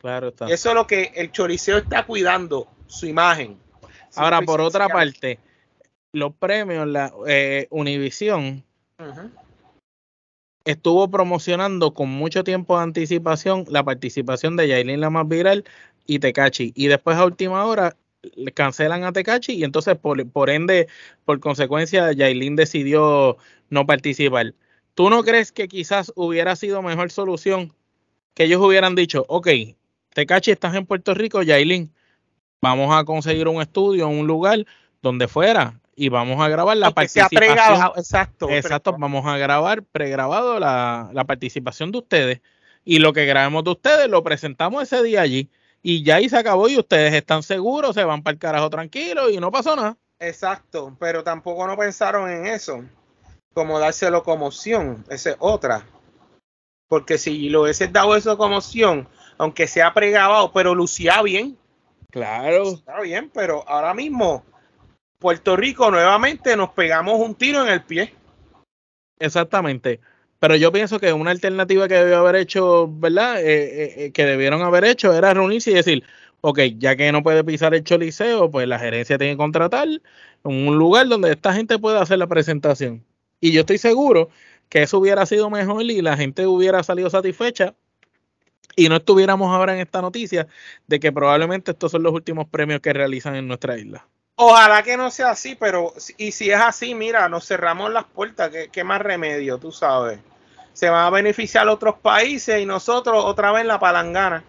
Claro 0.00 0.28
está. 0.28 0.46
Eso 0.46 0.70
es 0.70 0.74
lo 0.74 0.86
que 0.86 1.12
el 1.14 1.30
Choliseo 1.30 1.78
está 1.78 2.04
cuidando, 2.04 2.66
su 2.86 3.06
imagen. 3.06 3.58
Ahora, 4.16 4.40
por 4.42 4.60
otra 4.60 4.88
parte, 4.88 5.38
los 6.12 6.34
premios, 6.34 6.86
la 6.86 7.12
eh, 7.26 7.66
Univision 7.70 8.64
Ujú. 8.98 9.30
estuvo 10.64 11.10
promocionando 11.10 11.94
con 11.94 12.08
mucho 12.08 12.44
tiempo 12.44 12.76
de 12.76 12.84
anticipación 12.84 13.64
la 13.68 13.82
participación 13.82 14.56
de 14.56 14.68
Yailin 14.68 15.00
la 15.00 15.10
más 15.10 15.28
viral 15.28 15.64
y 16.06 16.18
Tecachi. 16.18 16.72
Y 16.74 16.88
después 16.88 17.16
a 17.16 17.24
última 17.24 17.64
hora 17.64 17.96
cancelan 18.54 19.04
a 19.04 19.12
Tecachi 19.12 19.52
y 19.52 19.64
entonces 19.64 19.96
por, 19.96 20.28
por 20.30 20.50
ende, 20.50 20.88
por 21.24 21.40
consecuencia, 21.40 22.12
Yailin 22.12 22.56
decidió 22.56 23.36
no 23.68 23.86
participar. 23.86 24.54
¿Tú 24.94 25.10
no 25.10 25.22
crees 25.22 25.52
que 25.52 25.68
quizás 25.68 26.12
hubiera 26.14 26.54
sido 26.56 26.82
mejor 26.82 27.10
solución 27.10 27.74
que 28.34 28.44
ellos 28.44 28.60
hubieran 28.60 28.94
dicho, 28.94 29.24
ok, 29.28 29.48
Tecachi 30.14 30.50
estás 30.50 30.74
en 30.74 30.86
Puerto 30.86 31.14
Rico, 31.14 31.42
Yailin, 31.42 31.92
vamos 32.60 32.94
a 32.94 33.04
conseguir 33.04 33.48
un 33.48 33.60
estudio, 33.60 34.08
un 34.08 34.26
lugar 34.26 34.64
donde 35.00 35.28
fuera 35.28 35.80
y 35.94 36.08
vamos 36.08 36.40
a 36.40 36.48
grabar 36.48 36.76
la 36.76 36.90
participación. 36.90 37.38
pregado, 37.38 37.94
exacto. 37.96 38.48
Exacto, 38.48 38.94
vamos 38.98 39.26
a 39.26 39.36
grabar 39.36 39.82
pregrabado 39.82 40.58
la, 40.58 41.10
la 41.12 41.24
participación 41.24 41.92
de 41.92 41.98
ustedes 41.98 42.40
y 42.84 42.98
lo 42.98 43.12
que 43.12 43.26
grabemos 43.26 43.64
de 43.64 43.70
ustedes 43.70 44.08
lo 44.08 44.22
presentamos 44.22 44.82
ese 44.82 45.02
día 45.02 45.20
allí 45.20 45.50
y 45.82 46.02
ya 46.04 46.16
ahí 46.16 46.28
se 46.28 46.38
acabó 46.38 46.68
y 46.68 46.78
ustedes 46.78 47.12
están 47.12 47.42
seguros, 47.42 47.94
se 47.94 48.04
van 48.04 48.22
para 48.22 48.34
el 48.34 48.38
carajo 48.38 48.70
tranquilos 48.70 49.30
y 49.32 49.38
no 49.38 49.50
pasó 49.50 49.74
nada. 49.76 49.96
Exacto, 50.18 50.96
pero 51.00 51.24
tampoco 51.24 51.66
no 51.66 51.76
pensaron 51.76 52.30
en 52.30 52.46
eso, 52.46 52.84
como 53.52 53.78
dárselo 53.78 54.22
como 54.22 54.46
opción, 54.46 55.04
esa 55.10 55.30
es 55.30 55.36
otra. 55.40 55.84
Porque 56.88 57.18
si 57.18 57.48
lo 57.48 57.62
hubieses 57.62 57.92
dado 57.92 58.14
eso 58.16 58.38
como 58.38 58.58
opción, 58.58 59.08
aunque 59.38 59.66
sea 59.66 59.92
pregrabado, 59.92 60.52
pero 60.52 60.74
lucía 60.74 61.20
bien, 61.22 61.58
Claro. 62.12 62.74
está 62.74 63.00
bien, 63.00 63.30
pero 63.32 63.66
ahora 63.66 63.94
mismo 63.94 64.44
Puerto 65.18 65.56
Rico 65.56 65.90
nuevamente 65.90 66.54
nos 66.56 66.70
pegamos 66.70 67.18
un 67.18 67.34
tiro 67.34 67.62
en 67.62 67.72
el 67.72 67.82
pie. 67.82 68.14
Exactamente. 69.18 70.00
Pero 70.42 70.56
yo 70.56 70.72
pienso 70.72 70.98
que 70.98 71.12
una 71.12 71.30
alternativa 71.30 71.86
que 71.86 71.94
debió 71.94 72.18
haber 72.18 72.34
hecho, 72.34 72.88
¿verdad? 72.90 73.40
Eh, 73.40 73.44
eh, 73.44 73.94
eh, 73.96 74.10
que 74.10 74.24
debieron 74.24 74.60
haber 74.62 74.84
hecho 74.84 75.12
era 75.14 75.32
reunirse 75.32 75.70
y 75.70 75.74
decir, 75.74 76.02
ok, 76.40 76.58
ya 76.78 76.96
que 76.96 77.12
no 77.12 77.22
puede 77.22 77.44
pisar 77.44 77.74
el 77.74 77.84
choliseo, 77.84 78.50
pues 78.50 78.66
la 78.66 78.80
gerencia 78.80 79.18
tiene 79.18 79.34
que 79.34 79.36
contratar 79.36 79.86
un 80.42 80.76
lugar 80.76 81.06
donde 81.06 81.30
esta 81.30 81.52
gente 81.52 81.78
pueda 81.78 82.02
hacer 82.02 82.18
la 82.18 82.26
presentación. 82.26 83.04
Y 83.40 83.52
yo 83.52 83.60
estoy 83.60 83.78
seguro 83.78 84.30
que 84.68 84.82
eso 84.82 84.98
hubiera 84.98 85.26
sido 85.26 85.48
mejor 85.48 85.84
y 85.84 86.02
la 86.02 86.16
gente 86.16 86.44
hubiera 86.44 86.82
salido 86.82 87.08
satisfecha 87.08 87.76
y 88.74 88.88
no 88.88 88.96
estuviéramos 88.96 89.48
ahora 89.54 89.74
en 89.74 89.78
esta 89.78 90.02
noticia 90.02 90.48
de 90.88 90.98
que 90.98 91.12
probablemente 91.12 91.70
estos 91.70 91.92
son 91.92 92.02
los 92.02 92.12
últimos 92.12 92.48
premios 92.48 92.80
que 92.80 92.92
realizan 92.92 93.36
en 93.36 93.46
nuestra 93.46 93.78
isla. 93.78 94.08
Ojalá 94.34 94.82
que 94.82 94.96
no 94.96 95.12
sea 95.12 95.30
así, 95.30 95.54
pero 95.54 95.94
y 96.16 96.32
si 96.32 96.50
es 96.50 96.58
así, 96.58 96.96
mira, 96.96 97.28
nos 97.28 97.46
cerramos 97.46 97.92
las 97.92 98.06
puertas, 98.06 98.50
¿qué, 98.50 98.70
qué 98.72 98.82
más 98.82 99.00
remedio, 99.00 99.58
tú 99.58 99.70
sabes? 99.70 100.18
Se 100.72 100.88
van 100.88 101.06
a 101.06 101.10
beneficiar 101.10 101.68
otros 101.68 101.96
países 101.96 102.60
y 102.60 102.66
nosotros 102.66 103.24
otra 103.24 103.52
vez 103.52 103.64
la 103.66 103.78
palangana. 103.78 104.44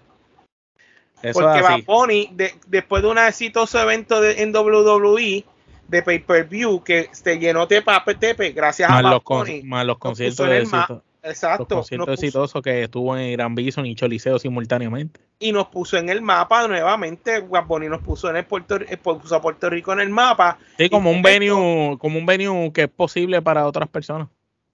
Eso 1.21 1.39
Porque. 1.41 1.61
Bad 1.61 1.83
Bunny, 1.85 2.29
de- 2.33 2.53
después 2.67 3.01
de 3.03 3.09
un 3.09 3.17
exitoso 3.17 3.79
evento 3.81 4.19
de, 4.21 4.41
en 4.43 4.53
WWE 4.55 5.45
de 5.87 6.01
pay-per-view 6.01 6.83
que 6.83 7.09
se 7.11 7.37
llenó 7.39 7.67
tepa 7.67 8.03
tepe 8.19 8.51
gracias 8.51 8.89
Más 8.89 8.99
a 8.99 9.01
Bad 9.03 9.11
los, 9.13 9.23
Bunny. 9.23 9.63
más 9.63 9.85
los 9.85 9.97
conciertos 9.97 10.47
de 10.49 10.59
éxito- 10.61 10.85
los 11.23 11.31
Exacto. 11.31 11.65
conciertos 11.67 12.07
puso- 12.07 12.13
exitosos 12.13 12.61
que 12.61 12.83
estuvo 12.83 13.15
en 13.15 13.23
Irán 13.29 13.55
Bison 13.55 13.85
y 13.85 13.95
Choliseo 13.95 14.37
simultáneamente. 14.39 15.21
y 15.39 15.51
nos 15.53 15.67
puso 15.67 15.97
en 15.97 16.09
el 16.09 16.21
mapa 16.21 16.67
nuevamente. 16.67 17.39
Bad 17.41 17.65
Bunny 17.65 17.87
nos 17.89 18.01
puso 18.01 18.29
en 18.29 18.37
el 18.37 18.45
Puerto, 18.45 18.75
eh, 18.75 18.97
puso 18.97 19.35
a 19.35 19.41
Puerto 19.41 19.69
Rico 19.69 19.93
en 19.93 19.99
el 20.01 20.09
mapa. 20.09 20.57
Sí, 20.77 20.89
como 20.89 21.11
un 21.11 21.21
venue, 21.21 21.97
como 21.99 22.17
un 22.17 22.25
venue 22.25 22.71
que 22.73 22.83
es 22.83 22.89
posible 22.89 23.41
para 23.41 23.65
otras 23.67 23.87
personas. 23.89 24.27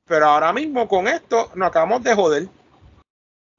Pero 0.10 0.25
ahora 0.25 0.51
mismo 0.51 0.88
con 0.88 1.08
esto 1.08 1.51
nos 1.56 1.68
acabamos 1.70 2.04
de 2.04 2.16
joder. 2.16 2.48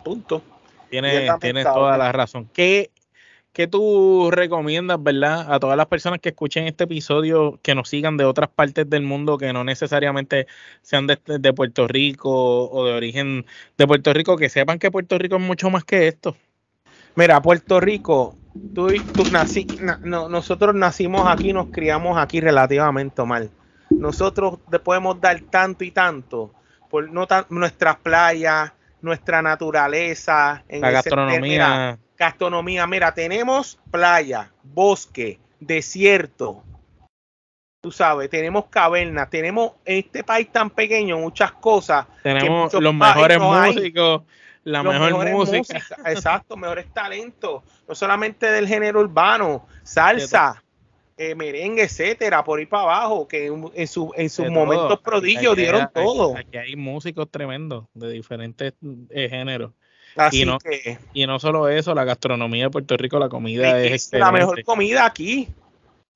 Punto. 0.05 0.43
Tienes, 0.91 1.39
tienes 1.39 1.65
toda 1.73 1.97
la 1.97 2.11
razón. 2.11 2.51
¿Qué, 2.53 2.91
¿Qué 3.53 3.69
tú 3.69 4.31
recomiendas, 4.33 5.01
verdad, 5.01 5.53
a 5.53 5.61
todas 5.61 5.77
las 5.77 5.87
personas 5.87 6.19
que 6.19 6.31
escuchen 6.31 6.67
este 6.67 6.85
episodio, 6.85 7.61
que 7.63 7.77
nos 7.77 7.89
sigan 7.89 8.17
de 8.17 8.25
otras 8.25 8.49
partes 8.51 8.91
del 8.91 9.03
mundo, 9.03 9.39
que 9.39 9.53
no 9.53 9.63
necesariamente 9.63 10.49
sean 10.83 11.07
de, 11.07 11.19
de 11.25 11.53
Puerto 11.53 11.87
Rico 11.87 12.69
o 12.69 12.85
de 12.85 12.95
origen 12.95 13.47
de 13.79 13.87
Puerto 13.87 14.13
Rico, 14.13 14.37
que 14.37 14.49
sepan 14.49 14.81
que 14.81 14.91
Puerto 14.91 15.17
Rico 15.19 15.37
es 15.37 15.43
mucho 15.43 15.71
más 15.71 15.85
que 15.85 16.09
esto? 16.09 16.37
Mira, 17.15 17.41
Puerto 17.41 17.79
Rico, 17.79 18.37
tú, 18.75 18.89
tú 19.15 19.25
nací, 19.31 19.67
na- 19.81 20.01
no, 20.03 20.29
nosotros 20.29 20.75
nacimos 20.75 21.29
aquí, 21.29 21.53
nos 21.53 21.69
criamos 21.69 22.19
aquí 22.19 22.41
relativamente 22.41 23.23
mal. 23.25 23.51
Nosotros 24.01 24.59
te 24.71 24.79
podemos 24.79 25.21
dar 25.21 25.39
tanto 25.43 25.85
y 25.85 25.91
tanto 25.91 26.55
por 26.89 27.09
no 27.11 27.27
tan- 27.27 27.45
nuestras 27.51 27.97
playas, 27.97 28.73
nuestra 29.03 29.43
naturaleza, 29.43 30.65
en 30.69 30.81
La 30.81 30.89
mira, 30.89 30.95
gastronomía, 30.95 31.99
gastronomía, 32.17 32.87
mira, 32.87 33.13
tenemos 33.15 33.79
playa, 33.91 34.51
bosque, 34.63 35.39
desierto. 35.61 36.65
Tú 37.83 37.91
sabes, 37.91 38.29
tenemos 38.29 38.67
cavernas, 38.67 39.31
tenemos 39.31 39.73
en 39.85 39.99
este 39.99 40.23
país 40.25 40.51
tan 40.53 40.69
pequeño 40.71 41.19
muchas 41.19 41.53
cosas. 41.53 42.07
tenemos 42.23 42.73
los 42.75 42.95
mejores 42.95 43.39
no 43.39 43.53
músicos, 43.65 44.23
la 44.65 44.83
Los 44.83 44.95
mejor 44.95 45.31
música. 45.31 45.57
música, 45.79 45.97
exacto, 46.11 46.57
mejores 46.57 46.93
talentos, 46.93 47.63
no 47.89 47.95
solamente 47.95 48.51
del 48.51 48.67
género 48.67 49.01
urbano, 49.01 49.67
salsa, 49.83 50.63
eh, 51.23 51.35
merengue, 51.35 51.83
etcétera, 51.83 52.43
por 52.43 52.59
ahí 52.61 52.65
para 52.67 52.85
abajo, 52.85 53.29
que 53.29 53.47
en, 53.49 53.71
en 53.75 53.87
su- 53.87 54.11
en 54.17 54.31
sus 54.31 54.47
de 54.47 54.51
momentos 54.51 54.89
todo. 54.89 55.03
prodigios 55.03 55.53
Aquí 55.53 55.61
dieron 55.61 55.83
aquí- 55.83 55.93
todo. 55.95 56.35
Aquí 56.37 56.57
hay 56.57 56.77
músicos 56.77 57.31
tremendos 57.31 57.85
de 57.93 58.11
diferentes 58.11 58.73
eh, 59.11 59.29
géneros. 59.29 59.73
Así 60.17 60.43
y 60.43 60.45
no- 60.47 60.59
que 60.59 60.97
Y 61.13 61.27
no 61.27 61.39
solo 61.39 61.69
eso, 61.69 61.95
la 61.95 62.05
gastronomía 62.05 62.65
de 62.65 62.71
Puerto 62.71 62.97
Rico, 62.97 63.19
la 63.19 63.29
comida 63.29 63.81
es, 63.83 64.13
es 64.13 64.19
la 64.19 64.33
mejor 64.33 64.65
comida 64.65 65.05
aquí. 65.05 65.47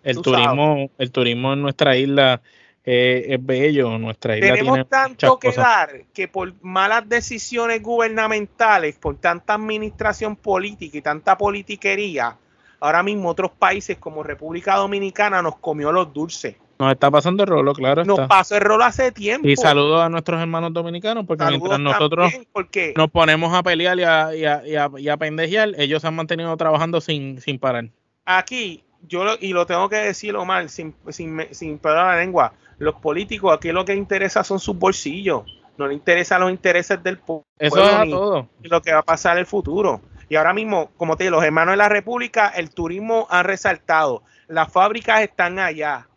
El 0.02 0.23
turismo, 0.23 0.90
el 0.99 1.11
turismo 1.12 1.52
en 1.52 1.61
nuestra 1.62 1.96
isla 1.99 2.40
eh, 2.87 3.26
es 3.28 3.44
bello. 3.44 3.99
Nuestra 3.99 4.37
isla 4.38 4.49
Tenemos 4.54 4.75
tiene 4.75 4.84
tanto 4.87 5.38
que 5.38 5.49
cosas. 5.49 5.64
dar 5.64 6.04
que 6.14 6.28
por 6.28 6.52
malas 6.62 7.08
decisiones 7.08 7.82
gubernamentales, 7.82 8.96
por 8.96 9.16
tanta 9.16 9.54
administración 9.54 10.37
política 10.37 10.99
y 10.99 11.02
tanta 11.02 11.37
politiquería, 11.38 12.37
ahora 12.85 13.03
mismo 13.03 13.31
otros 13.31 13.50
países 13.53 13.97
como 13.99 14.23
República 14.23 14.76
Dominicana 14.76 15.41
nos 15.43 15.57
comió 15.57 15.91
los 15.91 16.12
dulces. 16.12 16.57
Nos 16.79 16.93
está 16.93 17.11
pasando 17.11 17.45
el 17.45 17.49
rolo, 17.49 17.73
claro 17.73 18.05
Nos 18.05 18.19
pasó 18.29 18.57
el 18.57 18.61
rol 18.62 18.83
hace 18.83 19.12
tiempo. 19.12 19.47
Y 19.49 19.57
saludos 19.57 20.03
a 20.03 20.09
nuestros 20.09 20.41
hermanos 20.41 20.73
dominicanos, 20.73 21.25
porque 21.25 21.45
Saludos 21.45 21.79
mientras 21.79 21.81
nosotros 21.81 22.33
porque 22.53 22.93
nos 22.97 23.11
ponemos 23.11 23.55
a 23.55 23.62
pelear 23.62 23.99
y 23.99 24.03
a, 24.03 24.35
y 24.35 24.45
a- 24.45 24.62
y 24.67 24.75
a- 24.76 24.91
y 24.99 25.09
a 25.09 25.17
pendejear, 25.17 25.71
ellos 25.79 26.03
se 26.03 26.09
han 26.09 26.17
mantenido 26.17 26.55
trabajando 26.57 27.00
sin, 27.00 27.41
sin 27.41 27.59
parar. 27.59 27.87
aquí, 28.26 28.83
yo 29.09 29.23
lo- 29.25 29.37
y 29.41 29.53
lo 29.53 29.67
tengo 29.67 29.88
que 29.88 29.97
decir 29.97 30.35
mal, 30.35 30.69
sin, 30.69 30.95
sin, 31.11 31.38
sin 31.53 31.79
perder 31.79 32.05
la 32.05 32.17
lengua, 32.17 32.53
los 32.79 32.95
políticos 32.97 33.55
aquí 33.57 33.71
lo 33.71 33.85
que 33.85 33.95
interesa 33.95 34.43
son 34.45 34.59
sus 34.59 34.76
bolsillos, 34.79 35.43
no 35.79 35.87
les 35.87 35.97
interesan 35.97 36.41
los 36.41 36.50
intereses 36.50 37.03
del 37.03 37.21
pu- 37.23 37.45
Eso 37.59 37.75
pueblo 37.76 37.91
es 37.91 37.97
a 37.97 38.05
ni- 38.05 38.11
todo. 38.11 38.49
ni 38.62 38.69
lo 38.69 38.81
que 38.83 38.93
va 38.93 38.99
a 39.00 39.03
pasar 39.05 39.35
en 39.37 39.41
el 39.41 39.47
futuro. 39.47 40.00
Y 40.28 40.37
ahora 40.37 40.52
mismo, 40.54 40.90
como 40.97 41.16
te 41.16 41.25
digo, 41.25 41.37
los 41.37 41.45
hermanos 41.45 41.73
de 41.73 41.76
la 41.78 41.88
República, 41.88 42.49
el 42.49 42.71
turismo 42.71 43.26
ha 43.31 43.43
resaltado, 43.43 44.23
las 44.49 44.71
fábricas 44.73 45.23
están 45.23 45.59
allá, 45.59 46.09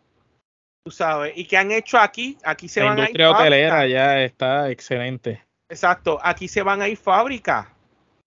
tú 0.84 0.90
sabes, 0.90 1.32
y 1.36 1.44
que 1.44 1.56
han 1.56 1.70
hecho 1.70 1.98
aquí, 1.98 2.38
aquí 2.44 2.68
se 2.68 2.80
La 2.80 2.86
van 2.86 2.92
a 2.92 3.00
ir 3.02 3.08
industria 3.08 3.30
hotelera 3.30 3.74
fábricas. 3.76 3.92
ya 3.92 4.20
está 4.22 4.70
excelente. 4.70 5.44
Exacto, 5.68 6.18
aquí 6.22 6.48
se 6.48 6.62
van 6.62 6.80
a 6.82 6.88
ir 6.88 6.96
fábricas 6.96 7.66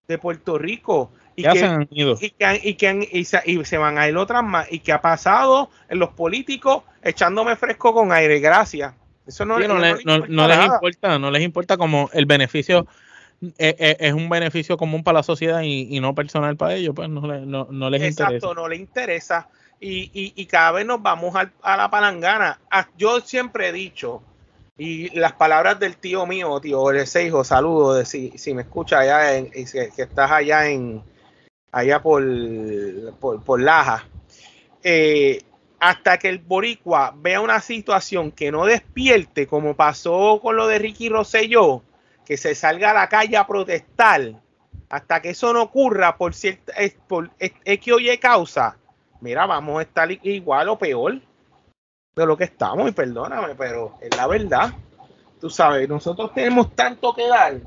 de 0.08 0.18
Puerto 0.18 0.58
Rico. 0.58 1.12
Y 1.36 1.44
Ya 1.44 1.54
que- 1.54 1.60
se 1.60 1.66
han 1.66 1.88
ido. 1.92 2.16
y 2.20 2.30
que, 2.32 2.60
y 2.62 2.74
que 2.76 3.10
y 3.12 3.24
se, 3.26 3.42
y 3.46 3.64
se 3.66 3.78
van 3.78 3.98
a 3.98 4.08
ir 4.08 4.16
otras 4.18 4.44
más. 4.44 4.72
¿Y 4.72 4.80
que 4.80 4.92
ha 4.92 5.02
pasado 5.02 5.70
en 5.90 5.98
los 5.98 6.10
políticos 6.10 6.84
echándome 7.02 7.56
fresco 7.56 7.94
con 7.94 8.12
aire? 8.12 8.40
Gracias. 8.40 8.94
Eso 9.26 9.46
no, 9.46 9.58
Sí, 9.58 9.64
no, 9.68 9.76
no 9.76 9.80
le- 9.80 9.94
les 9.96 10.06
no- 10.06 10.48
les 10.48 10.66
importa, 10.66 11.18
no 11.18 11.32
les 11.32 11.42
importa 11.42 11.78
como 11.78 12.10
el 12.14 12.26
beneficio 12.26 12.86
eh, 13.42 13.76
eh, 13.80 13.98
es 14.00 14.14
un 14.14 14.30
beneficio 14.30 14.78
común 14.78 15.04
para 15.04 15.20
la 15.20 15.24
sociedad 15.24 15.62
y, 15.62 15.96
y 15.96 16.00
no 16.00 16.14
personal 16.14 16.56
para 16.58 16.76
ellos, 16.76 16.94
pues 16.96 17.10
no, 17.10 17.22
no, 17.22 17.68
no 17.70 17.90
les 17.90 18.04
Exacto, 18.04 18.34
interesa. 18.34 18.54
no 18.54 18.68
le 18.68 18.76
interesa. 18.76 19.50
Y, 19.80 20.12
y, 20.14 20.34
y 20.36 20.46
cada 20.46 20.72
vez 20.74 20.86
nos 20.86 21.02
vamos 21.02 21.36
al- 21.36 21.52
a, 21.64 21.76
la 21.76 21.90
palangana. 21.90 22.60
Ah, 22.70 22.88
Yo 22.98 23.20
siempre 23.22 23.70
he 23.70 23.72
dicho, 23.72 24.22
y 24.78 25.10
las 25.18 25.34
palabras 25.34 25.80
del 25.80 25.98
tío 25.98 26.26
mío, 26.28 26.60
tío 26.62 26.86
hijo 26.94 27.44
saludo, 27.44 27.96
de 27.96 28.06
si, 28.06 28.32
si 28.38 28.54
me 28.54 28.62
escucha 28.62 29.00
allá, 29.00 29.36
en, 29.36 29.48
y 29.54 29.66
que 29.66 29.90
estás 29.98 30.32
allá 30.32 30.68
en 30.70 31.02
allá 31.72 32.02
por, 32.02 32.24
por, 33.20 33.44
por 33.44 33.62
Laja. 33.62 34.06
Eh, 34.84 35.42
hasta 35.80 36.20
que 36.20 36.30
el 36.30 36.38
boricua 36.40 37.14
vea 37.18 37.42
una 37.42 37.60
situación 37.60 38.32
que 38.32 38.52
no 38.52 38.66
despierte, 38.66 39.48
como 39.48 39.76
pasó 39.76 40.40
con 40.42 40.56
lo 40.56 40.68
de 40.68 40.78
Ricky 40.78 41.10
Rosselló, 41.10 41.82
que 42.26 42.38
se 42.38 42.56
salga 42.56 42.92
a 42.92 42.94
la 42.94 43.10
calle 43.10 43.38
a 43.38 43.48
protestar, 43.48 44.34
hasta 44.90 45.22
que 45.22 45.32
eso 45.32 45.54
no 45.54 45.64
ocurra 45.64 46.18
por 46.18 46.34
cierta 46.34 46.74
es- 46.74 46.96
por 47.08 47.30
X 47.40 47.94
o 47.94 48.00
Y 48.00 48.18
causa, 48.18 48.78
mira, 49.22 49.46
vamos 49.46 49.80
a 49.80 49.84
estar 49.84 50.12
igual 50.12 50.70
o 50.70 50.78
peor 50.78 51.22
de 52.16 52.26
lo 52.26 52.38
que 52.38 52.44
estamos, 52.44 52.90
y 52.90 52.92
perdóname, 52.92 53.56
pero 53.56 53.96
es 54.02 54.16
la 54.16 54.28
verdad. 54.28 54.74
Tú 55.40 55.50
sabes, 55.50 55.88
nosotros 55.88 56.34
tenemos 56.34 56.76
tanto 56.76 57.14
que 57.16 57.28
dar 57.28 57.62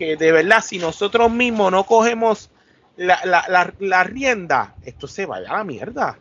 que 0.00 0.16
de 0.16 0.32
verdad, 0.32 0.62
si 0.62 0.78
nosotros 0.78 1.30
mismos 1.30 1.70
no 1.70 1.84
cogemos 1.84 2.48
la, 2.96 3.20
la, 3.78 4.04
rienda, 4.04 4.74
esto 4.82 5.06
se 5.06 5.26
vaya 5.26 5.50
a 5.50 5.58
la 5.58 5.64
mierda. 5.64 6.18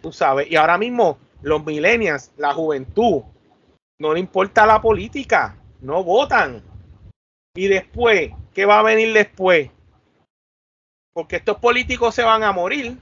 Tú 0.00 0.10
sabes, 0.10 0.50
y 0.50 0.56
ahora 0.56 0.78
mismo 0.78 1.18
los 1.42 1.62
millennials, 1.62 2.32
la 2.38 2.54
juventud, 2.54 3.22
no 3.98 4.14
le 4.14 4.20
importa 4.20 4.64
la 4.64 4.80
política, 4.80 5.54
no 5.82 6.02
votan. 6.02 6.62
Y 7.54 7.66
después, 7.68 8.30
¿qué 8.54 8.64
va 8.64 8.78
a 8.78 8.82
venir 8.82 9.12
después? 9.12 9.70
Porque 11.12 11.36
estos 11.36 11.56
políticos 11.58 12.14
se 12.14 12.22
van 12.22 12.42
a 12.42 12.52
morir. 12.52 12.96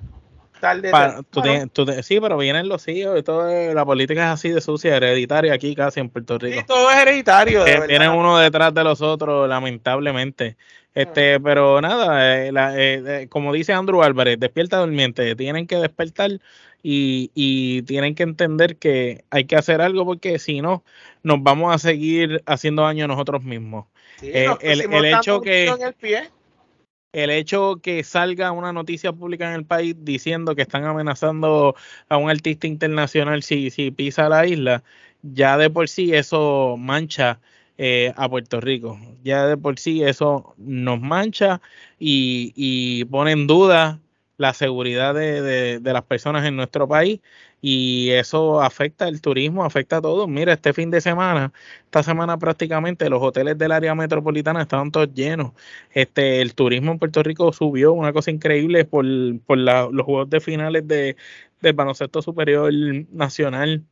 Tarde, 0.60 0.82
temprano. 0.90 1.22
tú 1.22 1.40
tienes- 1.40 1.70
tú 1.70 1.84
te- 1.84 2.02
sí, 2.02 2.18
pero 2.20 2.36
vienen 2.36 2.68
los 2.68 2.88
hijos 2.88 3.16
y 3.16 3.22
todo, 3.22 3.48
eh, 3.48 3.72
la 3.74 3.84
política 3.84 4.24
es 4.24 4.30
así 4.30 4.48
de 4.48 4.60
sucia, 4.60 4.96
hereditaria 4.96 5.52
aquí 5.54 5.72
casi 5.76 6.00
en 6.00 6.08
Puerto 6.08 6.36
Rico. 6.36 6.58
Sí, 6.58 6.66
todo 6.66 6.90
es 6.90 6.96
hereditario. 6.96 7.62
de 7.62 7.74
Eh. 7.74 7.86
Vienen 7.86 8.10
uno 8.10 8.38
detrás 8.38 8.74
de 8.74 8.82
los 8.82 9.00
otros, 9.00 9.48
lamentablemente. 9.48 10.56
Este, 10.94 11.38
pero 11.38 11.80
nada, 11.80 12.50
la- 12.50 12.72
eh, 12.76 13.28
como 13.28 13.52
dice 13.52 13.72
Andrew 13.72 14.02
Álvarez, 14.02 14.40
despierta 14.40 14.78
durmiente, 14.78 15.36
tienen 15.36 15.68
que 15.68 15.76
despertar 15.76 16.32
y, 16.82 17.30
y 17.34 17.82
tienen 17.82 18.16
que 18.16 18.24
entender 18.24 18.76
que 18.78 19.24
hay 19.30 19.44
que 19.44 19.54
hacer 19.54 19.80
algo 19.80 20.04
porque 20.04 20.40
si 20.40 20.60
no, 20.60 20.82
nos 21.22 21.40
vamos 21.40 21.72
a 21.72 21.78
seguir 21.78 22.42
haciendo 22.46 22.82
daño 22.82 23.04
a 23.04 23.08
nosotros 23.08 23.44
mismos. 23.44 23.84
Sí, 24.20 24.30
eh, 24.32 24.46
el- 24.60 24.92
el 24.92 25.04
hecho 25.04 25.40
que- 25.40 25.64
tiro 25.64 25.76
en 25.76 25.82
el 25.88 25.94
pie. 25.94 26.30
el 27.12 27.30
hecho 27.30 27.76
que 27.82 28.04
salga 28.04 28.52
una 28.52 28.72
noticia 28.72 29.12
pública 29.12 29.48
en 29.48 29.54
el 29.54 29.64
país 29.64 29.96
diciendo 30.00 30.54
que 30.54 30.62
están 30.62 30.84
amenazando 30.84 31.74
a 32.08 32.16
un 32.18 32.28
artista 32.30 32.66
internacional 32.66 33.42
si, 33.42 33.70
si 33.70 33.90
pisa 33.90 34.28
la 34.28 34.46
isla, 34.46 34.82
ya 35.22 35.56
de 35.56 35.70
por 35.70 35.88
sí 35.88 36.14
eso 36.14 36.76
mancha 36.78 37.40
eh, 37.78 38.12
a 38.16 38.28
Puerto 38.28 38.60
Rico. 38.60 38.98
Ya 39.22 39.46
de 39.46 39.56
por 39.56 39.78
sí 39.78 40.02
eso 40.02 40.54
nos 40.58 41.00
mancha 41.00 41.60
y, 41.98 42.52
y 42.56 43.04
pone 43.06 43.30
en 43.32 43.46
duda 43.46 44.00
la 44.38 44.54
seguridad 44.54 45.14
de, 45.14 45.80
las 45.82 46.04
personas 46.04 46.46
en 46.46 46.56
nuestro 46.56 46.88
país 46.88 47.20
y 47.60 48.10
eso 48.12 48.62
afecta 48.62 49.08
el 49.08 49.20
turismo, 49.20 49.64
afecta 49.64 49.96
a 49.98 50.00
todo. 50.00 50.28
Mira, 50.28 50.52
este 50.54 50.72
fin 50.72 50.90
de 50.90 51.00
semana, 51.00 51.52
esta 51.84 52.04
semana 52.04 52.38
prácticamente 52.38 53.10
los 53.10 53.20
hoteles 53.20 53.58
del 53.58 53.72
área 53.72 53.94
metropolitana 53.96 54.62
estaban 54.62 54.92
todos 54.92 55.12
llenos. 55.12 55.52
Este, 55.92 56.40
el 56.40 56.54
turismo 56.54 56.92
en 56.92 57.00
Puerto 57.00 57.22
Rico 57.22 57.52
subió, 57.52 57.92
una 57.92 58.12
cosa 58.12 58.30
increíble 58.30 58.84
por, 58.84 59.04
por 59.40 59.58
los 59.58 60.06
juegos 60.06 60.30
de 60.30 60.40
finales 60.40 60.86
de, 60.86 61.16
del 61.60 61.72
baloncesto 61.74 62.22
superior 62.22 62.72
nacional 63.10 63.84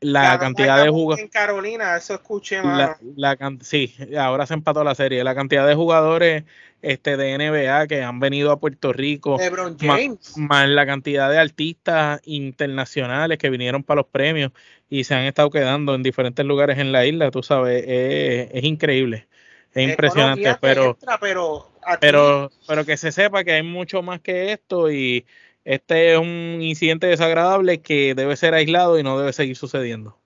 la 0.00 0.38
cantidad 0.38 0.82
de 0.82 0.90
jugadores. 0.90 1.24
En 1.24 1.30
Carolina, 1.30 1.96
eso 1.96 2.14
escuché 2.14 2.62
más. 2.62 2.98
La, 3.16 3.36
sí, 3.60 3.94
ahora 4.18 4.46
se 4.46 4.54
empató 4.54 4.84
la 4.84 4.94
serie. 4.94 5.24
La 5.24 5.34
cantidad 5.34 5.66
de 5.66 5.74
jugadores 5.74 6.44
este, 6.82 7.16
de 7.16 7.36
NBA 7.36 7.86
que 7.86 8.02
han 8.02 8.20
venido 8.20 8.52
a 8.52 8.60
Puerto 8.60 8.92
Rico. 8.92 9.38
James. 9.80 10.36
Más, 10.36 10.68
la 10.68 10.86
cantidad 10.86 11.30
de 11.30 11.38
artistas 11.38 12.20
internacionales 12.24 13.38
que 13.38 13.50
vinieron 13.50 13.82
para 13.82 14.02
los 14.02 14.06
premios 14.06 14.52
y 14.88 15.04
se 15.04 15.14
han 15.14 15.24
estado 15.24 15.50
quedando 15.50 15.94
en 15.94 16.02
diferentes 16.02 16.44
lugares 16.44 16.78
en 16.78 16.92
la 16.92 17.04
isla, 17.06 17.30
tú 17.30 17.42
sabes, 17.42 17.84
es, 17.86 18.64
increíble. 18.64 19.26
Es 19.74 19.90
impresionante, 19.90 20.56
pero, 20.60 20.96
pero, 21.20 21.70
pero, 22.00 22.50
pero 22.66 22.84
que 22.84 22.96
se 22.96 23.12
sepa 23.12 23.44
que 23.44 23.52
hay 23.52 23.62
mucho 23.62 24.02
más 24.02 24.20
que 24.20 24.52
esto 24.52 24.90
y 24.90 25.26
este 25.64 26.12
es 26.12 26.18
un 26.18 26.58
incidente 26.62 27.08
desagradable 27.08 27.82
que 27.82 28.14
debe 28.14 28.36
ser 28.36 28.54
aislado 28.54 28.98
y 28.98 29.02
no 29.02 29.18
debe 29.18 29.32
seguir 29.32 29.56
sucediendo. 29.56 30.16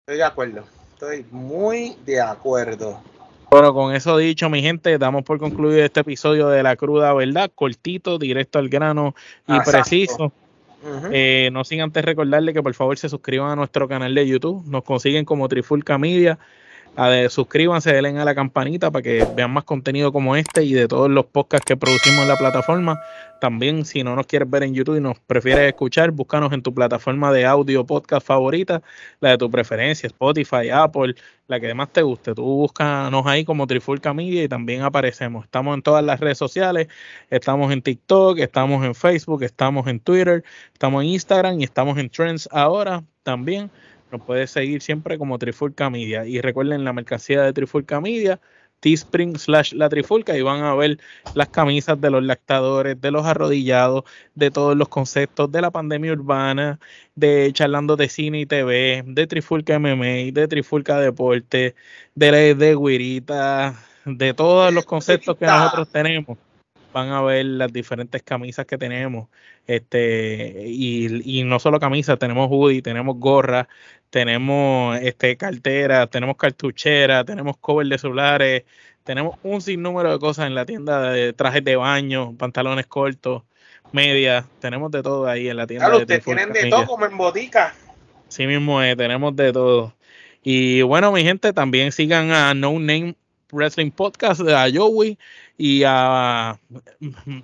Estoy 0.00 0.18
de 0.18 0.24
acuerdo, 0.24 0.64
estoy 0.92 1.24
muy 1.30 1.96
de 2.04 2.20
acuerdo. 2.20 3.00
Bueno, 3.54 3.72
con 3.72 3.94
eso 3.94 4.16
dicho, 4.16 4.50
mi 4.50 4.62
gente, 4.62 4.98
damos 4.98 5.22
por 5.22 5.38
concluido 5.38 5.84
este 5.84 6.00
episodio 6.00 6.48
de 6.48 6.64
La 6.64 6.74
Cruda 6.74 7.14
Verdad, 7.14 7.52
cortito, 7.54 8.18
directo 8.18 8.58
al 8.58 8.68
grano 8.68 9.14
y 9.46 9.60
preciso. 9.60 10.32
Eh, 11.12 11.50
no 11.52 11.62
sin 11.62 11.80
antes 11.80 12.04
recordarle 12.04 12.52
que 12.52 12.64
por 12.64 12.74
favor 12.74 12.98
se 12.98 13.08
suscriban 13.08 13.52
a 13.52 13.54
nuestro 13.54 13.86
canal 13.86 14.12
de 14.12 14.26
YouTube. 14.26 14.64
Nos 14.66 14.82
consiguen 14.82 15.24
como 15.24 15.46
Trifulca 15.46 15.98
Media 15.98 16.36
a 16.96 17.28
suscríbanse, 17.28 17.92
denle 17.92 18.20
a 18.20 18.24
la 18.24 18.34
campanita 18.34 18.90
para 18.90 19.02
que 19.02 19.26
vean 19.34 19.50
más 19.52 19.64
contenido 19.64 20.12
como 20.12 20.36
este 20.36 20.62
y 20.64 20.74
de 20.74 20.86
todos 20.86 21.10
los 21.10 21.26
podcasts 21.26 21.66
que 21.66 21.76
producimos 21.76 22.22
en 22.22 22.28
la 22.28 22.36
plataforma. 22.36 23.00
También, 23.40 23.84
si 23.84 24.04
no 24.04 24.14
nos 24.14 24.26
quieres 24.26 24.48
ver 24.48 24.62
en 24.62 24.74
YouTube 24.74 24.96
y 24.96 25.00
nos 25.00 25.18
prefieres 25.18 25.68
escuchar, 25.68 26.12
búscanos 26.12 26.52
en 26.52 26.62
tu 26.62 26.72
plataforma 26.72 27.32
de 27.32 27.44
audio 27.44 27.84
podcast 27.84 28.24
favorita, 28.24 28.80
la 29.20 29.30
de 29.30 29.38
tu 29.38 29.50
preferencia, 29.50 30.06
Spotify, 30.06 30.70
Apple, 30.72 31.14
la 31.48 31.60
que 31.60 31.74
más 31.74 31.92
te 31.92 32.02
guste. 32.02 32.34
Tú 32.34 32.44
búscanos 32.44 33.26
ahí 33.26 33.44
como 33.44 33.66
Trifulca 33.66 34.14
Media 34.14 34.44
y 34.44 34.48
también 34.48 34.82
aparecemos. 34.82 35.44
Estamos 35.44 35.74
en 35.74 35.82
todas 35.82 36.04
las 36.04 36.20
redes 36.20 36.38
sociales, 36.38 36.88
estamos 37.28 37.72
en 37.72 37.82
TikTok, 37.82 38.38
estamos 38.38 38.84
en 38.84 38.94
Facebook, 38.94 39.42
estamos 39.42 39.86
en 39.88 40.00
Twitter, 40.00 40.44
estamos 40.72 41.02
en 41.02 41.10
Instagram 41.10 41.60
y 41.60 41.64
estamos 41.64 41.98
en 41.98 42.08
Trends 42.08 42.48
ahora 42.52 43.02
también. 43.24 43.70
Nos 44.14 44.22
puedes 44.22 44.52
seguir 44.52 44.80
siempre 44.80 45.18
como 45.18 45.40
Trifulca 45.40 45.90
Media. 45.90 46.24
Y 46.24 46.40
recuerden 46.40 46.84
la 46.84 46.92
mercancía 46.92 47.42
de 47.42 47.52
Trifulca 47.52 48.00
Media, 48.00 48.40
Teespring 48.78 49.36
slash 49.36 49.72
la 49.72 49.88
Trifulca, 49.88 50.36
y 50.36 50.42
van 50.42 50.62
a 50.62 50.72
ver 50.76 51.00
las 51.34 51.48
camisas 51.48 52.00
de 52.00 52.10
los 52.12 52.22
lactadores, 52.22 53.00
de 53.00 53.10
los 53.10 53.26
arrodillados, 53.26 54.04
de 54.36 54.52
todos 54.52 54.76
los 54.76 54.88
conceptos 54.88 55.50
de 55.50 55.62
la 55.62 55.72
pandemia 55.72 56.12
urbana, 56.12 56.78
de 57.16 57.50
charlando 57.52 57.96
de 57.96 58.08
cine 58.08 58.42
y 58.42 58.46
TV, 58.46 59.02
de 59.04 59.26
Trifulca 59.26 59.80
MMA, 59.80 60.30
de 60.32 60.46
Trifulca 60.48 61.00
Deporte, 61.00 61.74
de, 62.14 62.54
de 62.54 62.76
Guirita, 62.76 63.74
de 64.04 64.32
todos 64.32 64.72
los 64.72 64.84
conceptos 64.86 65.36
que 65.36 65.46
nosotros 65.46 65.88
tenemos 65.88 66.38
van 66.94 67.10
a 67.10 67.20
ver 67.20 67.44
las 67.44 67.72
diferentes 67.72 68.22
camisas 68.22 68.64
que 68.66 68.78
tenemos. 68.78 69.28
Este, 69.66 70.64
y, 70.66 71.40
y 71.40 71.44
no 71.44 71.58
solo 71.58 71.80
camisas, 71.80 72.18
tenemos 72.18 72.48
hoodie, 72.50 72.82
tenemos 72.82 73.16
gorra, 73.18 73.68
tenemos 74.14 74.96
este 75.02 75.36
cartera, 75.36 76.06
tenemos 76.06 76.36
cartuchera, 76.36 77.24
tenemos 77.24 77.56
cover 77.56 77.88
de 77.88 77.98
celulares, 77.98 78.62
tenemos 79.02 79.36
un 79.42 79.60
sinnúmero 79.60 80.12
de 80.12 80.20
cosas 80.20 80.46
en 80.46 80.54
la 80.54 80.64
tienda 80.64 81.10
de 81.10 81.32
trajes 81.32 81.64
de 81.64 81.74
baño, 81.74 82.32
pantalones 82.38 82.86
cortos, 82.86 83.42
medias, 83.90 84.46
tenemos 84.60 84.92
de 84.92 85.02
todo 85.02 85.26
ahí 85.26 85.48
en 85.48 85.56
la 85.56 85.66
tienda. 85.66 85.86
Claro, 85.86 86.00
ustedes 86.02 86.24
tienen 86.24 86.52
de 86.52 86.70
todo 86.70 86.86
como 86.86 87.06
en 87.06 87.16
botica. 87.16 87.74
Sí 88.28 88.46
mismo 88.46 88.80
es, 88.80 88.96
tenemos 88.96 89.34
de 89.34 89.52
todo. 89.52 89.92
Y 90.44 90.82
bueno, 90.82 91.10
mi 91.10 91.24
gente, 91.24 91.52
también 91.52 91.90
sigan 91.90 92.30
a 92.30 92.54
No 92.54 92.70
Name 92.74 93.16
Wrestling 93.50 93.90
Podcast, 93.90 94.42
a 94.42 94.68
Joey 94.72 95.18
y 95.58 95.82
a 95.84 96.56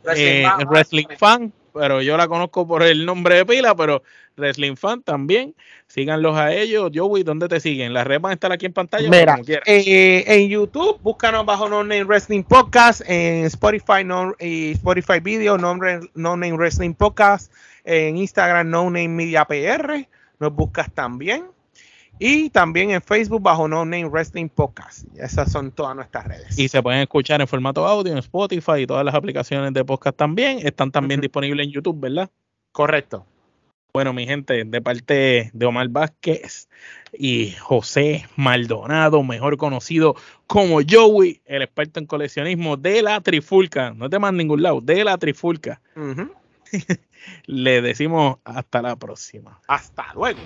Wrestling, 0.06 1.06
eh, 1.10 1.16
fan, 1.18 1.52
pero 1.72 2.02
yo 2.02 2.16
la 2.16 2.28
conozco 2.28 2.66
por 2.66 2.82
el 2.82 3.04
nombre 3.04 3.36
de 3.36 3.46
pila, 3.46 3.74
pero 3.74 4.02
Wrestling 4.36 4.76
Fan 4.76 5.02
también. 5.02 5.54
Síganlos 5.86 6.36
a 6.36 6.52
ellos. 6.52 6.90
Joey, 6.94 7.22
¿dónde 7.22 7.48
te 7.48 7.60
siguen? 7.60 7.92
Las 7.92 8.06
redes 8.06 8.22
van 8.22 8.30
a 8.30 8.34
estar 8.34 8.52
aquí 8.52 8.66
en 8.66 8.72
pantalla. 8.72 9.08
Mira, 9.08 9.38
eh, 9.66 10.24
en 10.26 10.48
YouTube, 10.48 10.98
búscanos 11.02 11.44
bajo 11.44 11.68
No 11.68 11.82
Name 11.82 12.04
Wrestling 12.04 12.42
Podcast, 12.42 13.02
en 13.06 13.44
Spotify 13.46 14.04
no, 14.04 14.34
y 14.38 14.72
Spotify 14.72 15.20
Video, 15.20 15.58
no, 15.58 15.76
no 16.14 16.36
Name 16.36 16.56
Wrestling 16.56 16.94
Podcast, 16.94 17.52
en 17.84 18.16
Instagram 18.16 18.70
No 18.70 18.84
Name 18.84 19.08
Media 19.08 19.44
PR, 19.44 20.08
nos 20.38 20.54
buscas 20.54 20.90
también. 20.92 21.44
Y 22.22 22.50
también 22.50 22.90
en 22.90 23.00
Facebook 23.00 23.40
bajo 23.40 23.66
No 23.66 23.82
Name 23.86 24.04
Wrestling 24.04 24.50
Podcast. 24.50 25.06
Esas 25.16 25.50
son 25.50 25.72
todas 25.72 25.96
nuestras 25.96 26.26
redes. 26.26 26.58
Y 26.58 26.68
se 26.68 26.82
pueden 26.82 27.00
escuchar 27.00 27.40
en 27.40 27.48
formato 27.48 27.86
audio 27.86 28.12
en 28.12 28.18
Spotify 28.18 28.82
y 28.82 28.86
todas 28.86 29.06
las 29.06 29.14
aplicaciones 29.14 29.72
de 29.72 29.82
podcast 29.86 30.18
también. 30.18 30.58
Están 30.62 30.92
también 30.92 31.22
disponibles 31.22 31.66
en 31.66 31.72
YouTube, 31.72 31.98
¿verdad? 31.98 32.28
Correcto. 32.72 33.24
Bueno, 33.94 34.12
mi 34.12 34.26
gente, 34.26 34.64
de 34.64 34.80
parte 34.82 35.50
de 35.54 35.66
Omar 35.66 35.88
Vázquez 35.88 36.68
y 37.14 37.52
José 37.52 38.26
Maldonado, 38.36 39.22
mejor 39.22 39.56
conocido 39.56 40.14
como 40.46 40.80
Joey, 40.86 41.40
el 41.46 41.62
experto 41.62 42.00
en 42.00 42.06
coleccionismo 42.06 42.76
de 42.76 43.00
la 43.00 43.22
Trifulca. 43.22 43.94
No 43.94 44.10
te 44.10 44.18
más 44.18 44.34
ningún 44.34 44.62
lado, 44.62 44.82
de 44.82 45.04
la 45.04 45.16
Trifulca. 45.16 45.80
Le 47.46 47.80
decimos 47.80 48.36
hasta 48.44 48.82
la 48.82 48.96
próxima. 48.96 49.58
Hasta 49.66 50.12
luego. 50.12 50.40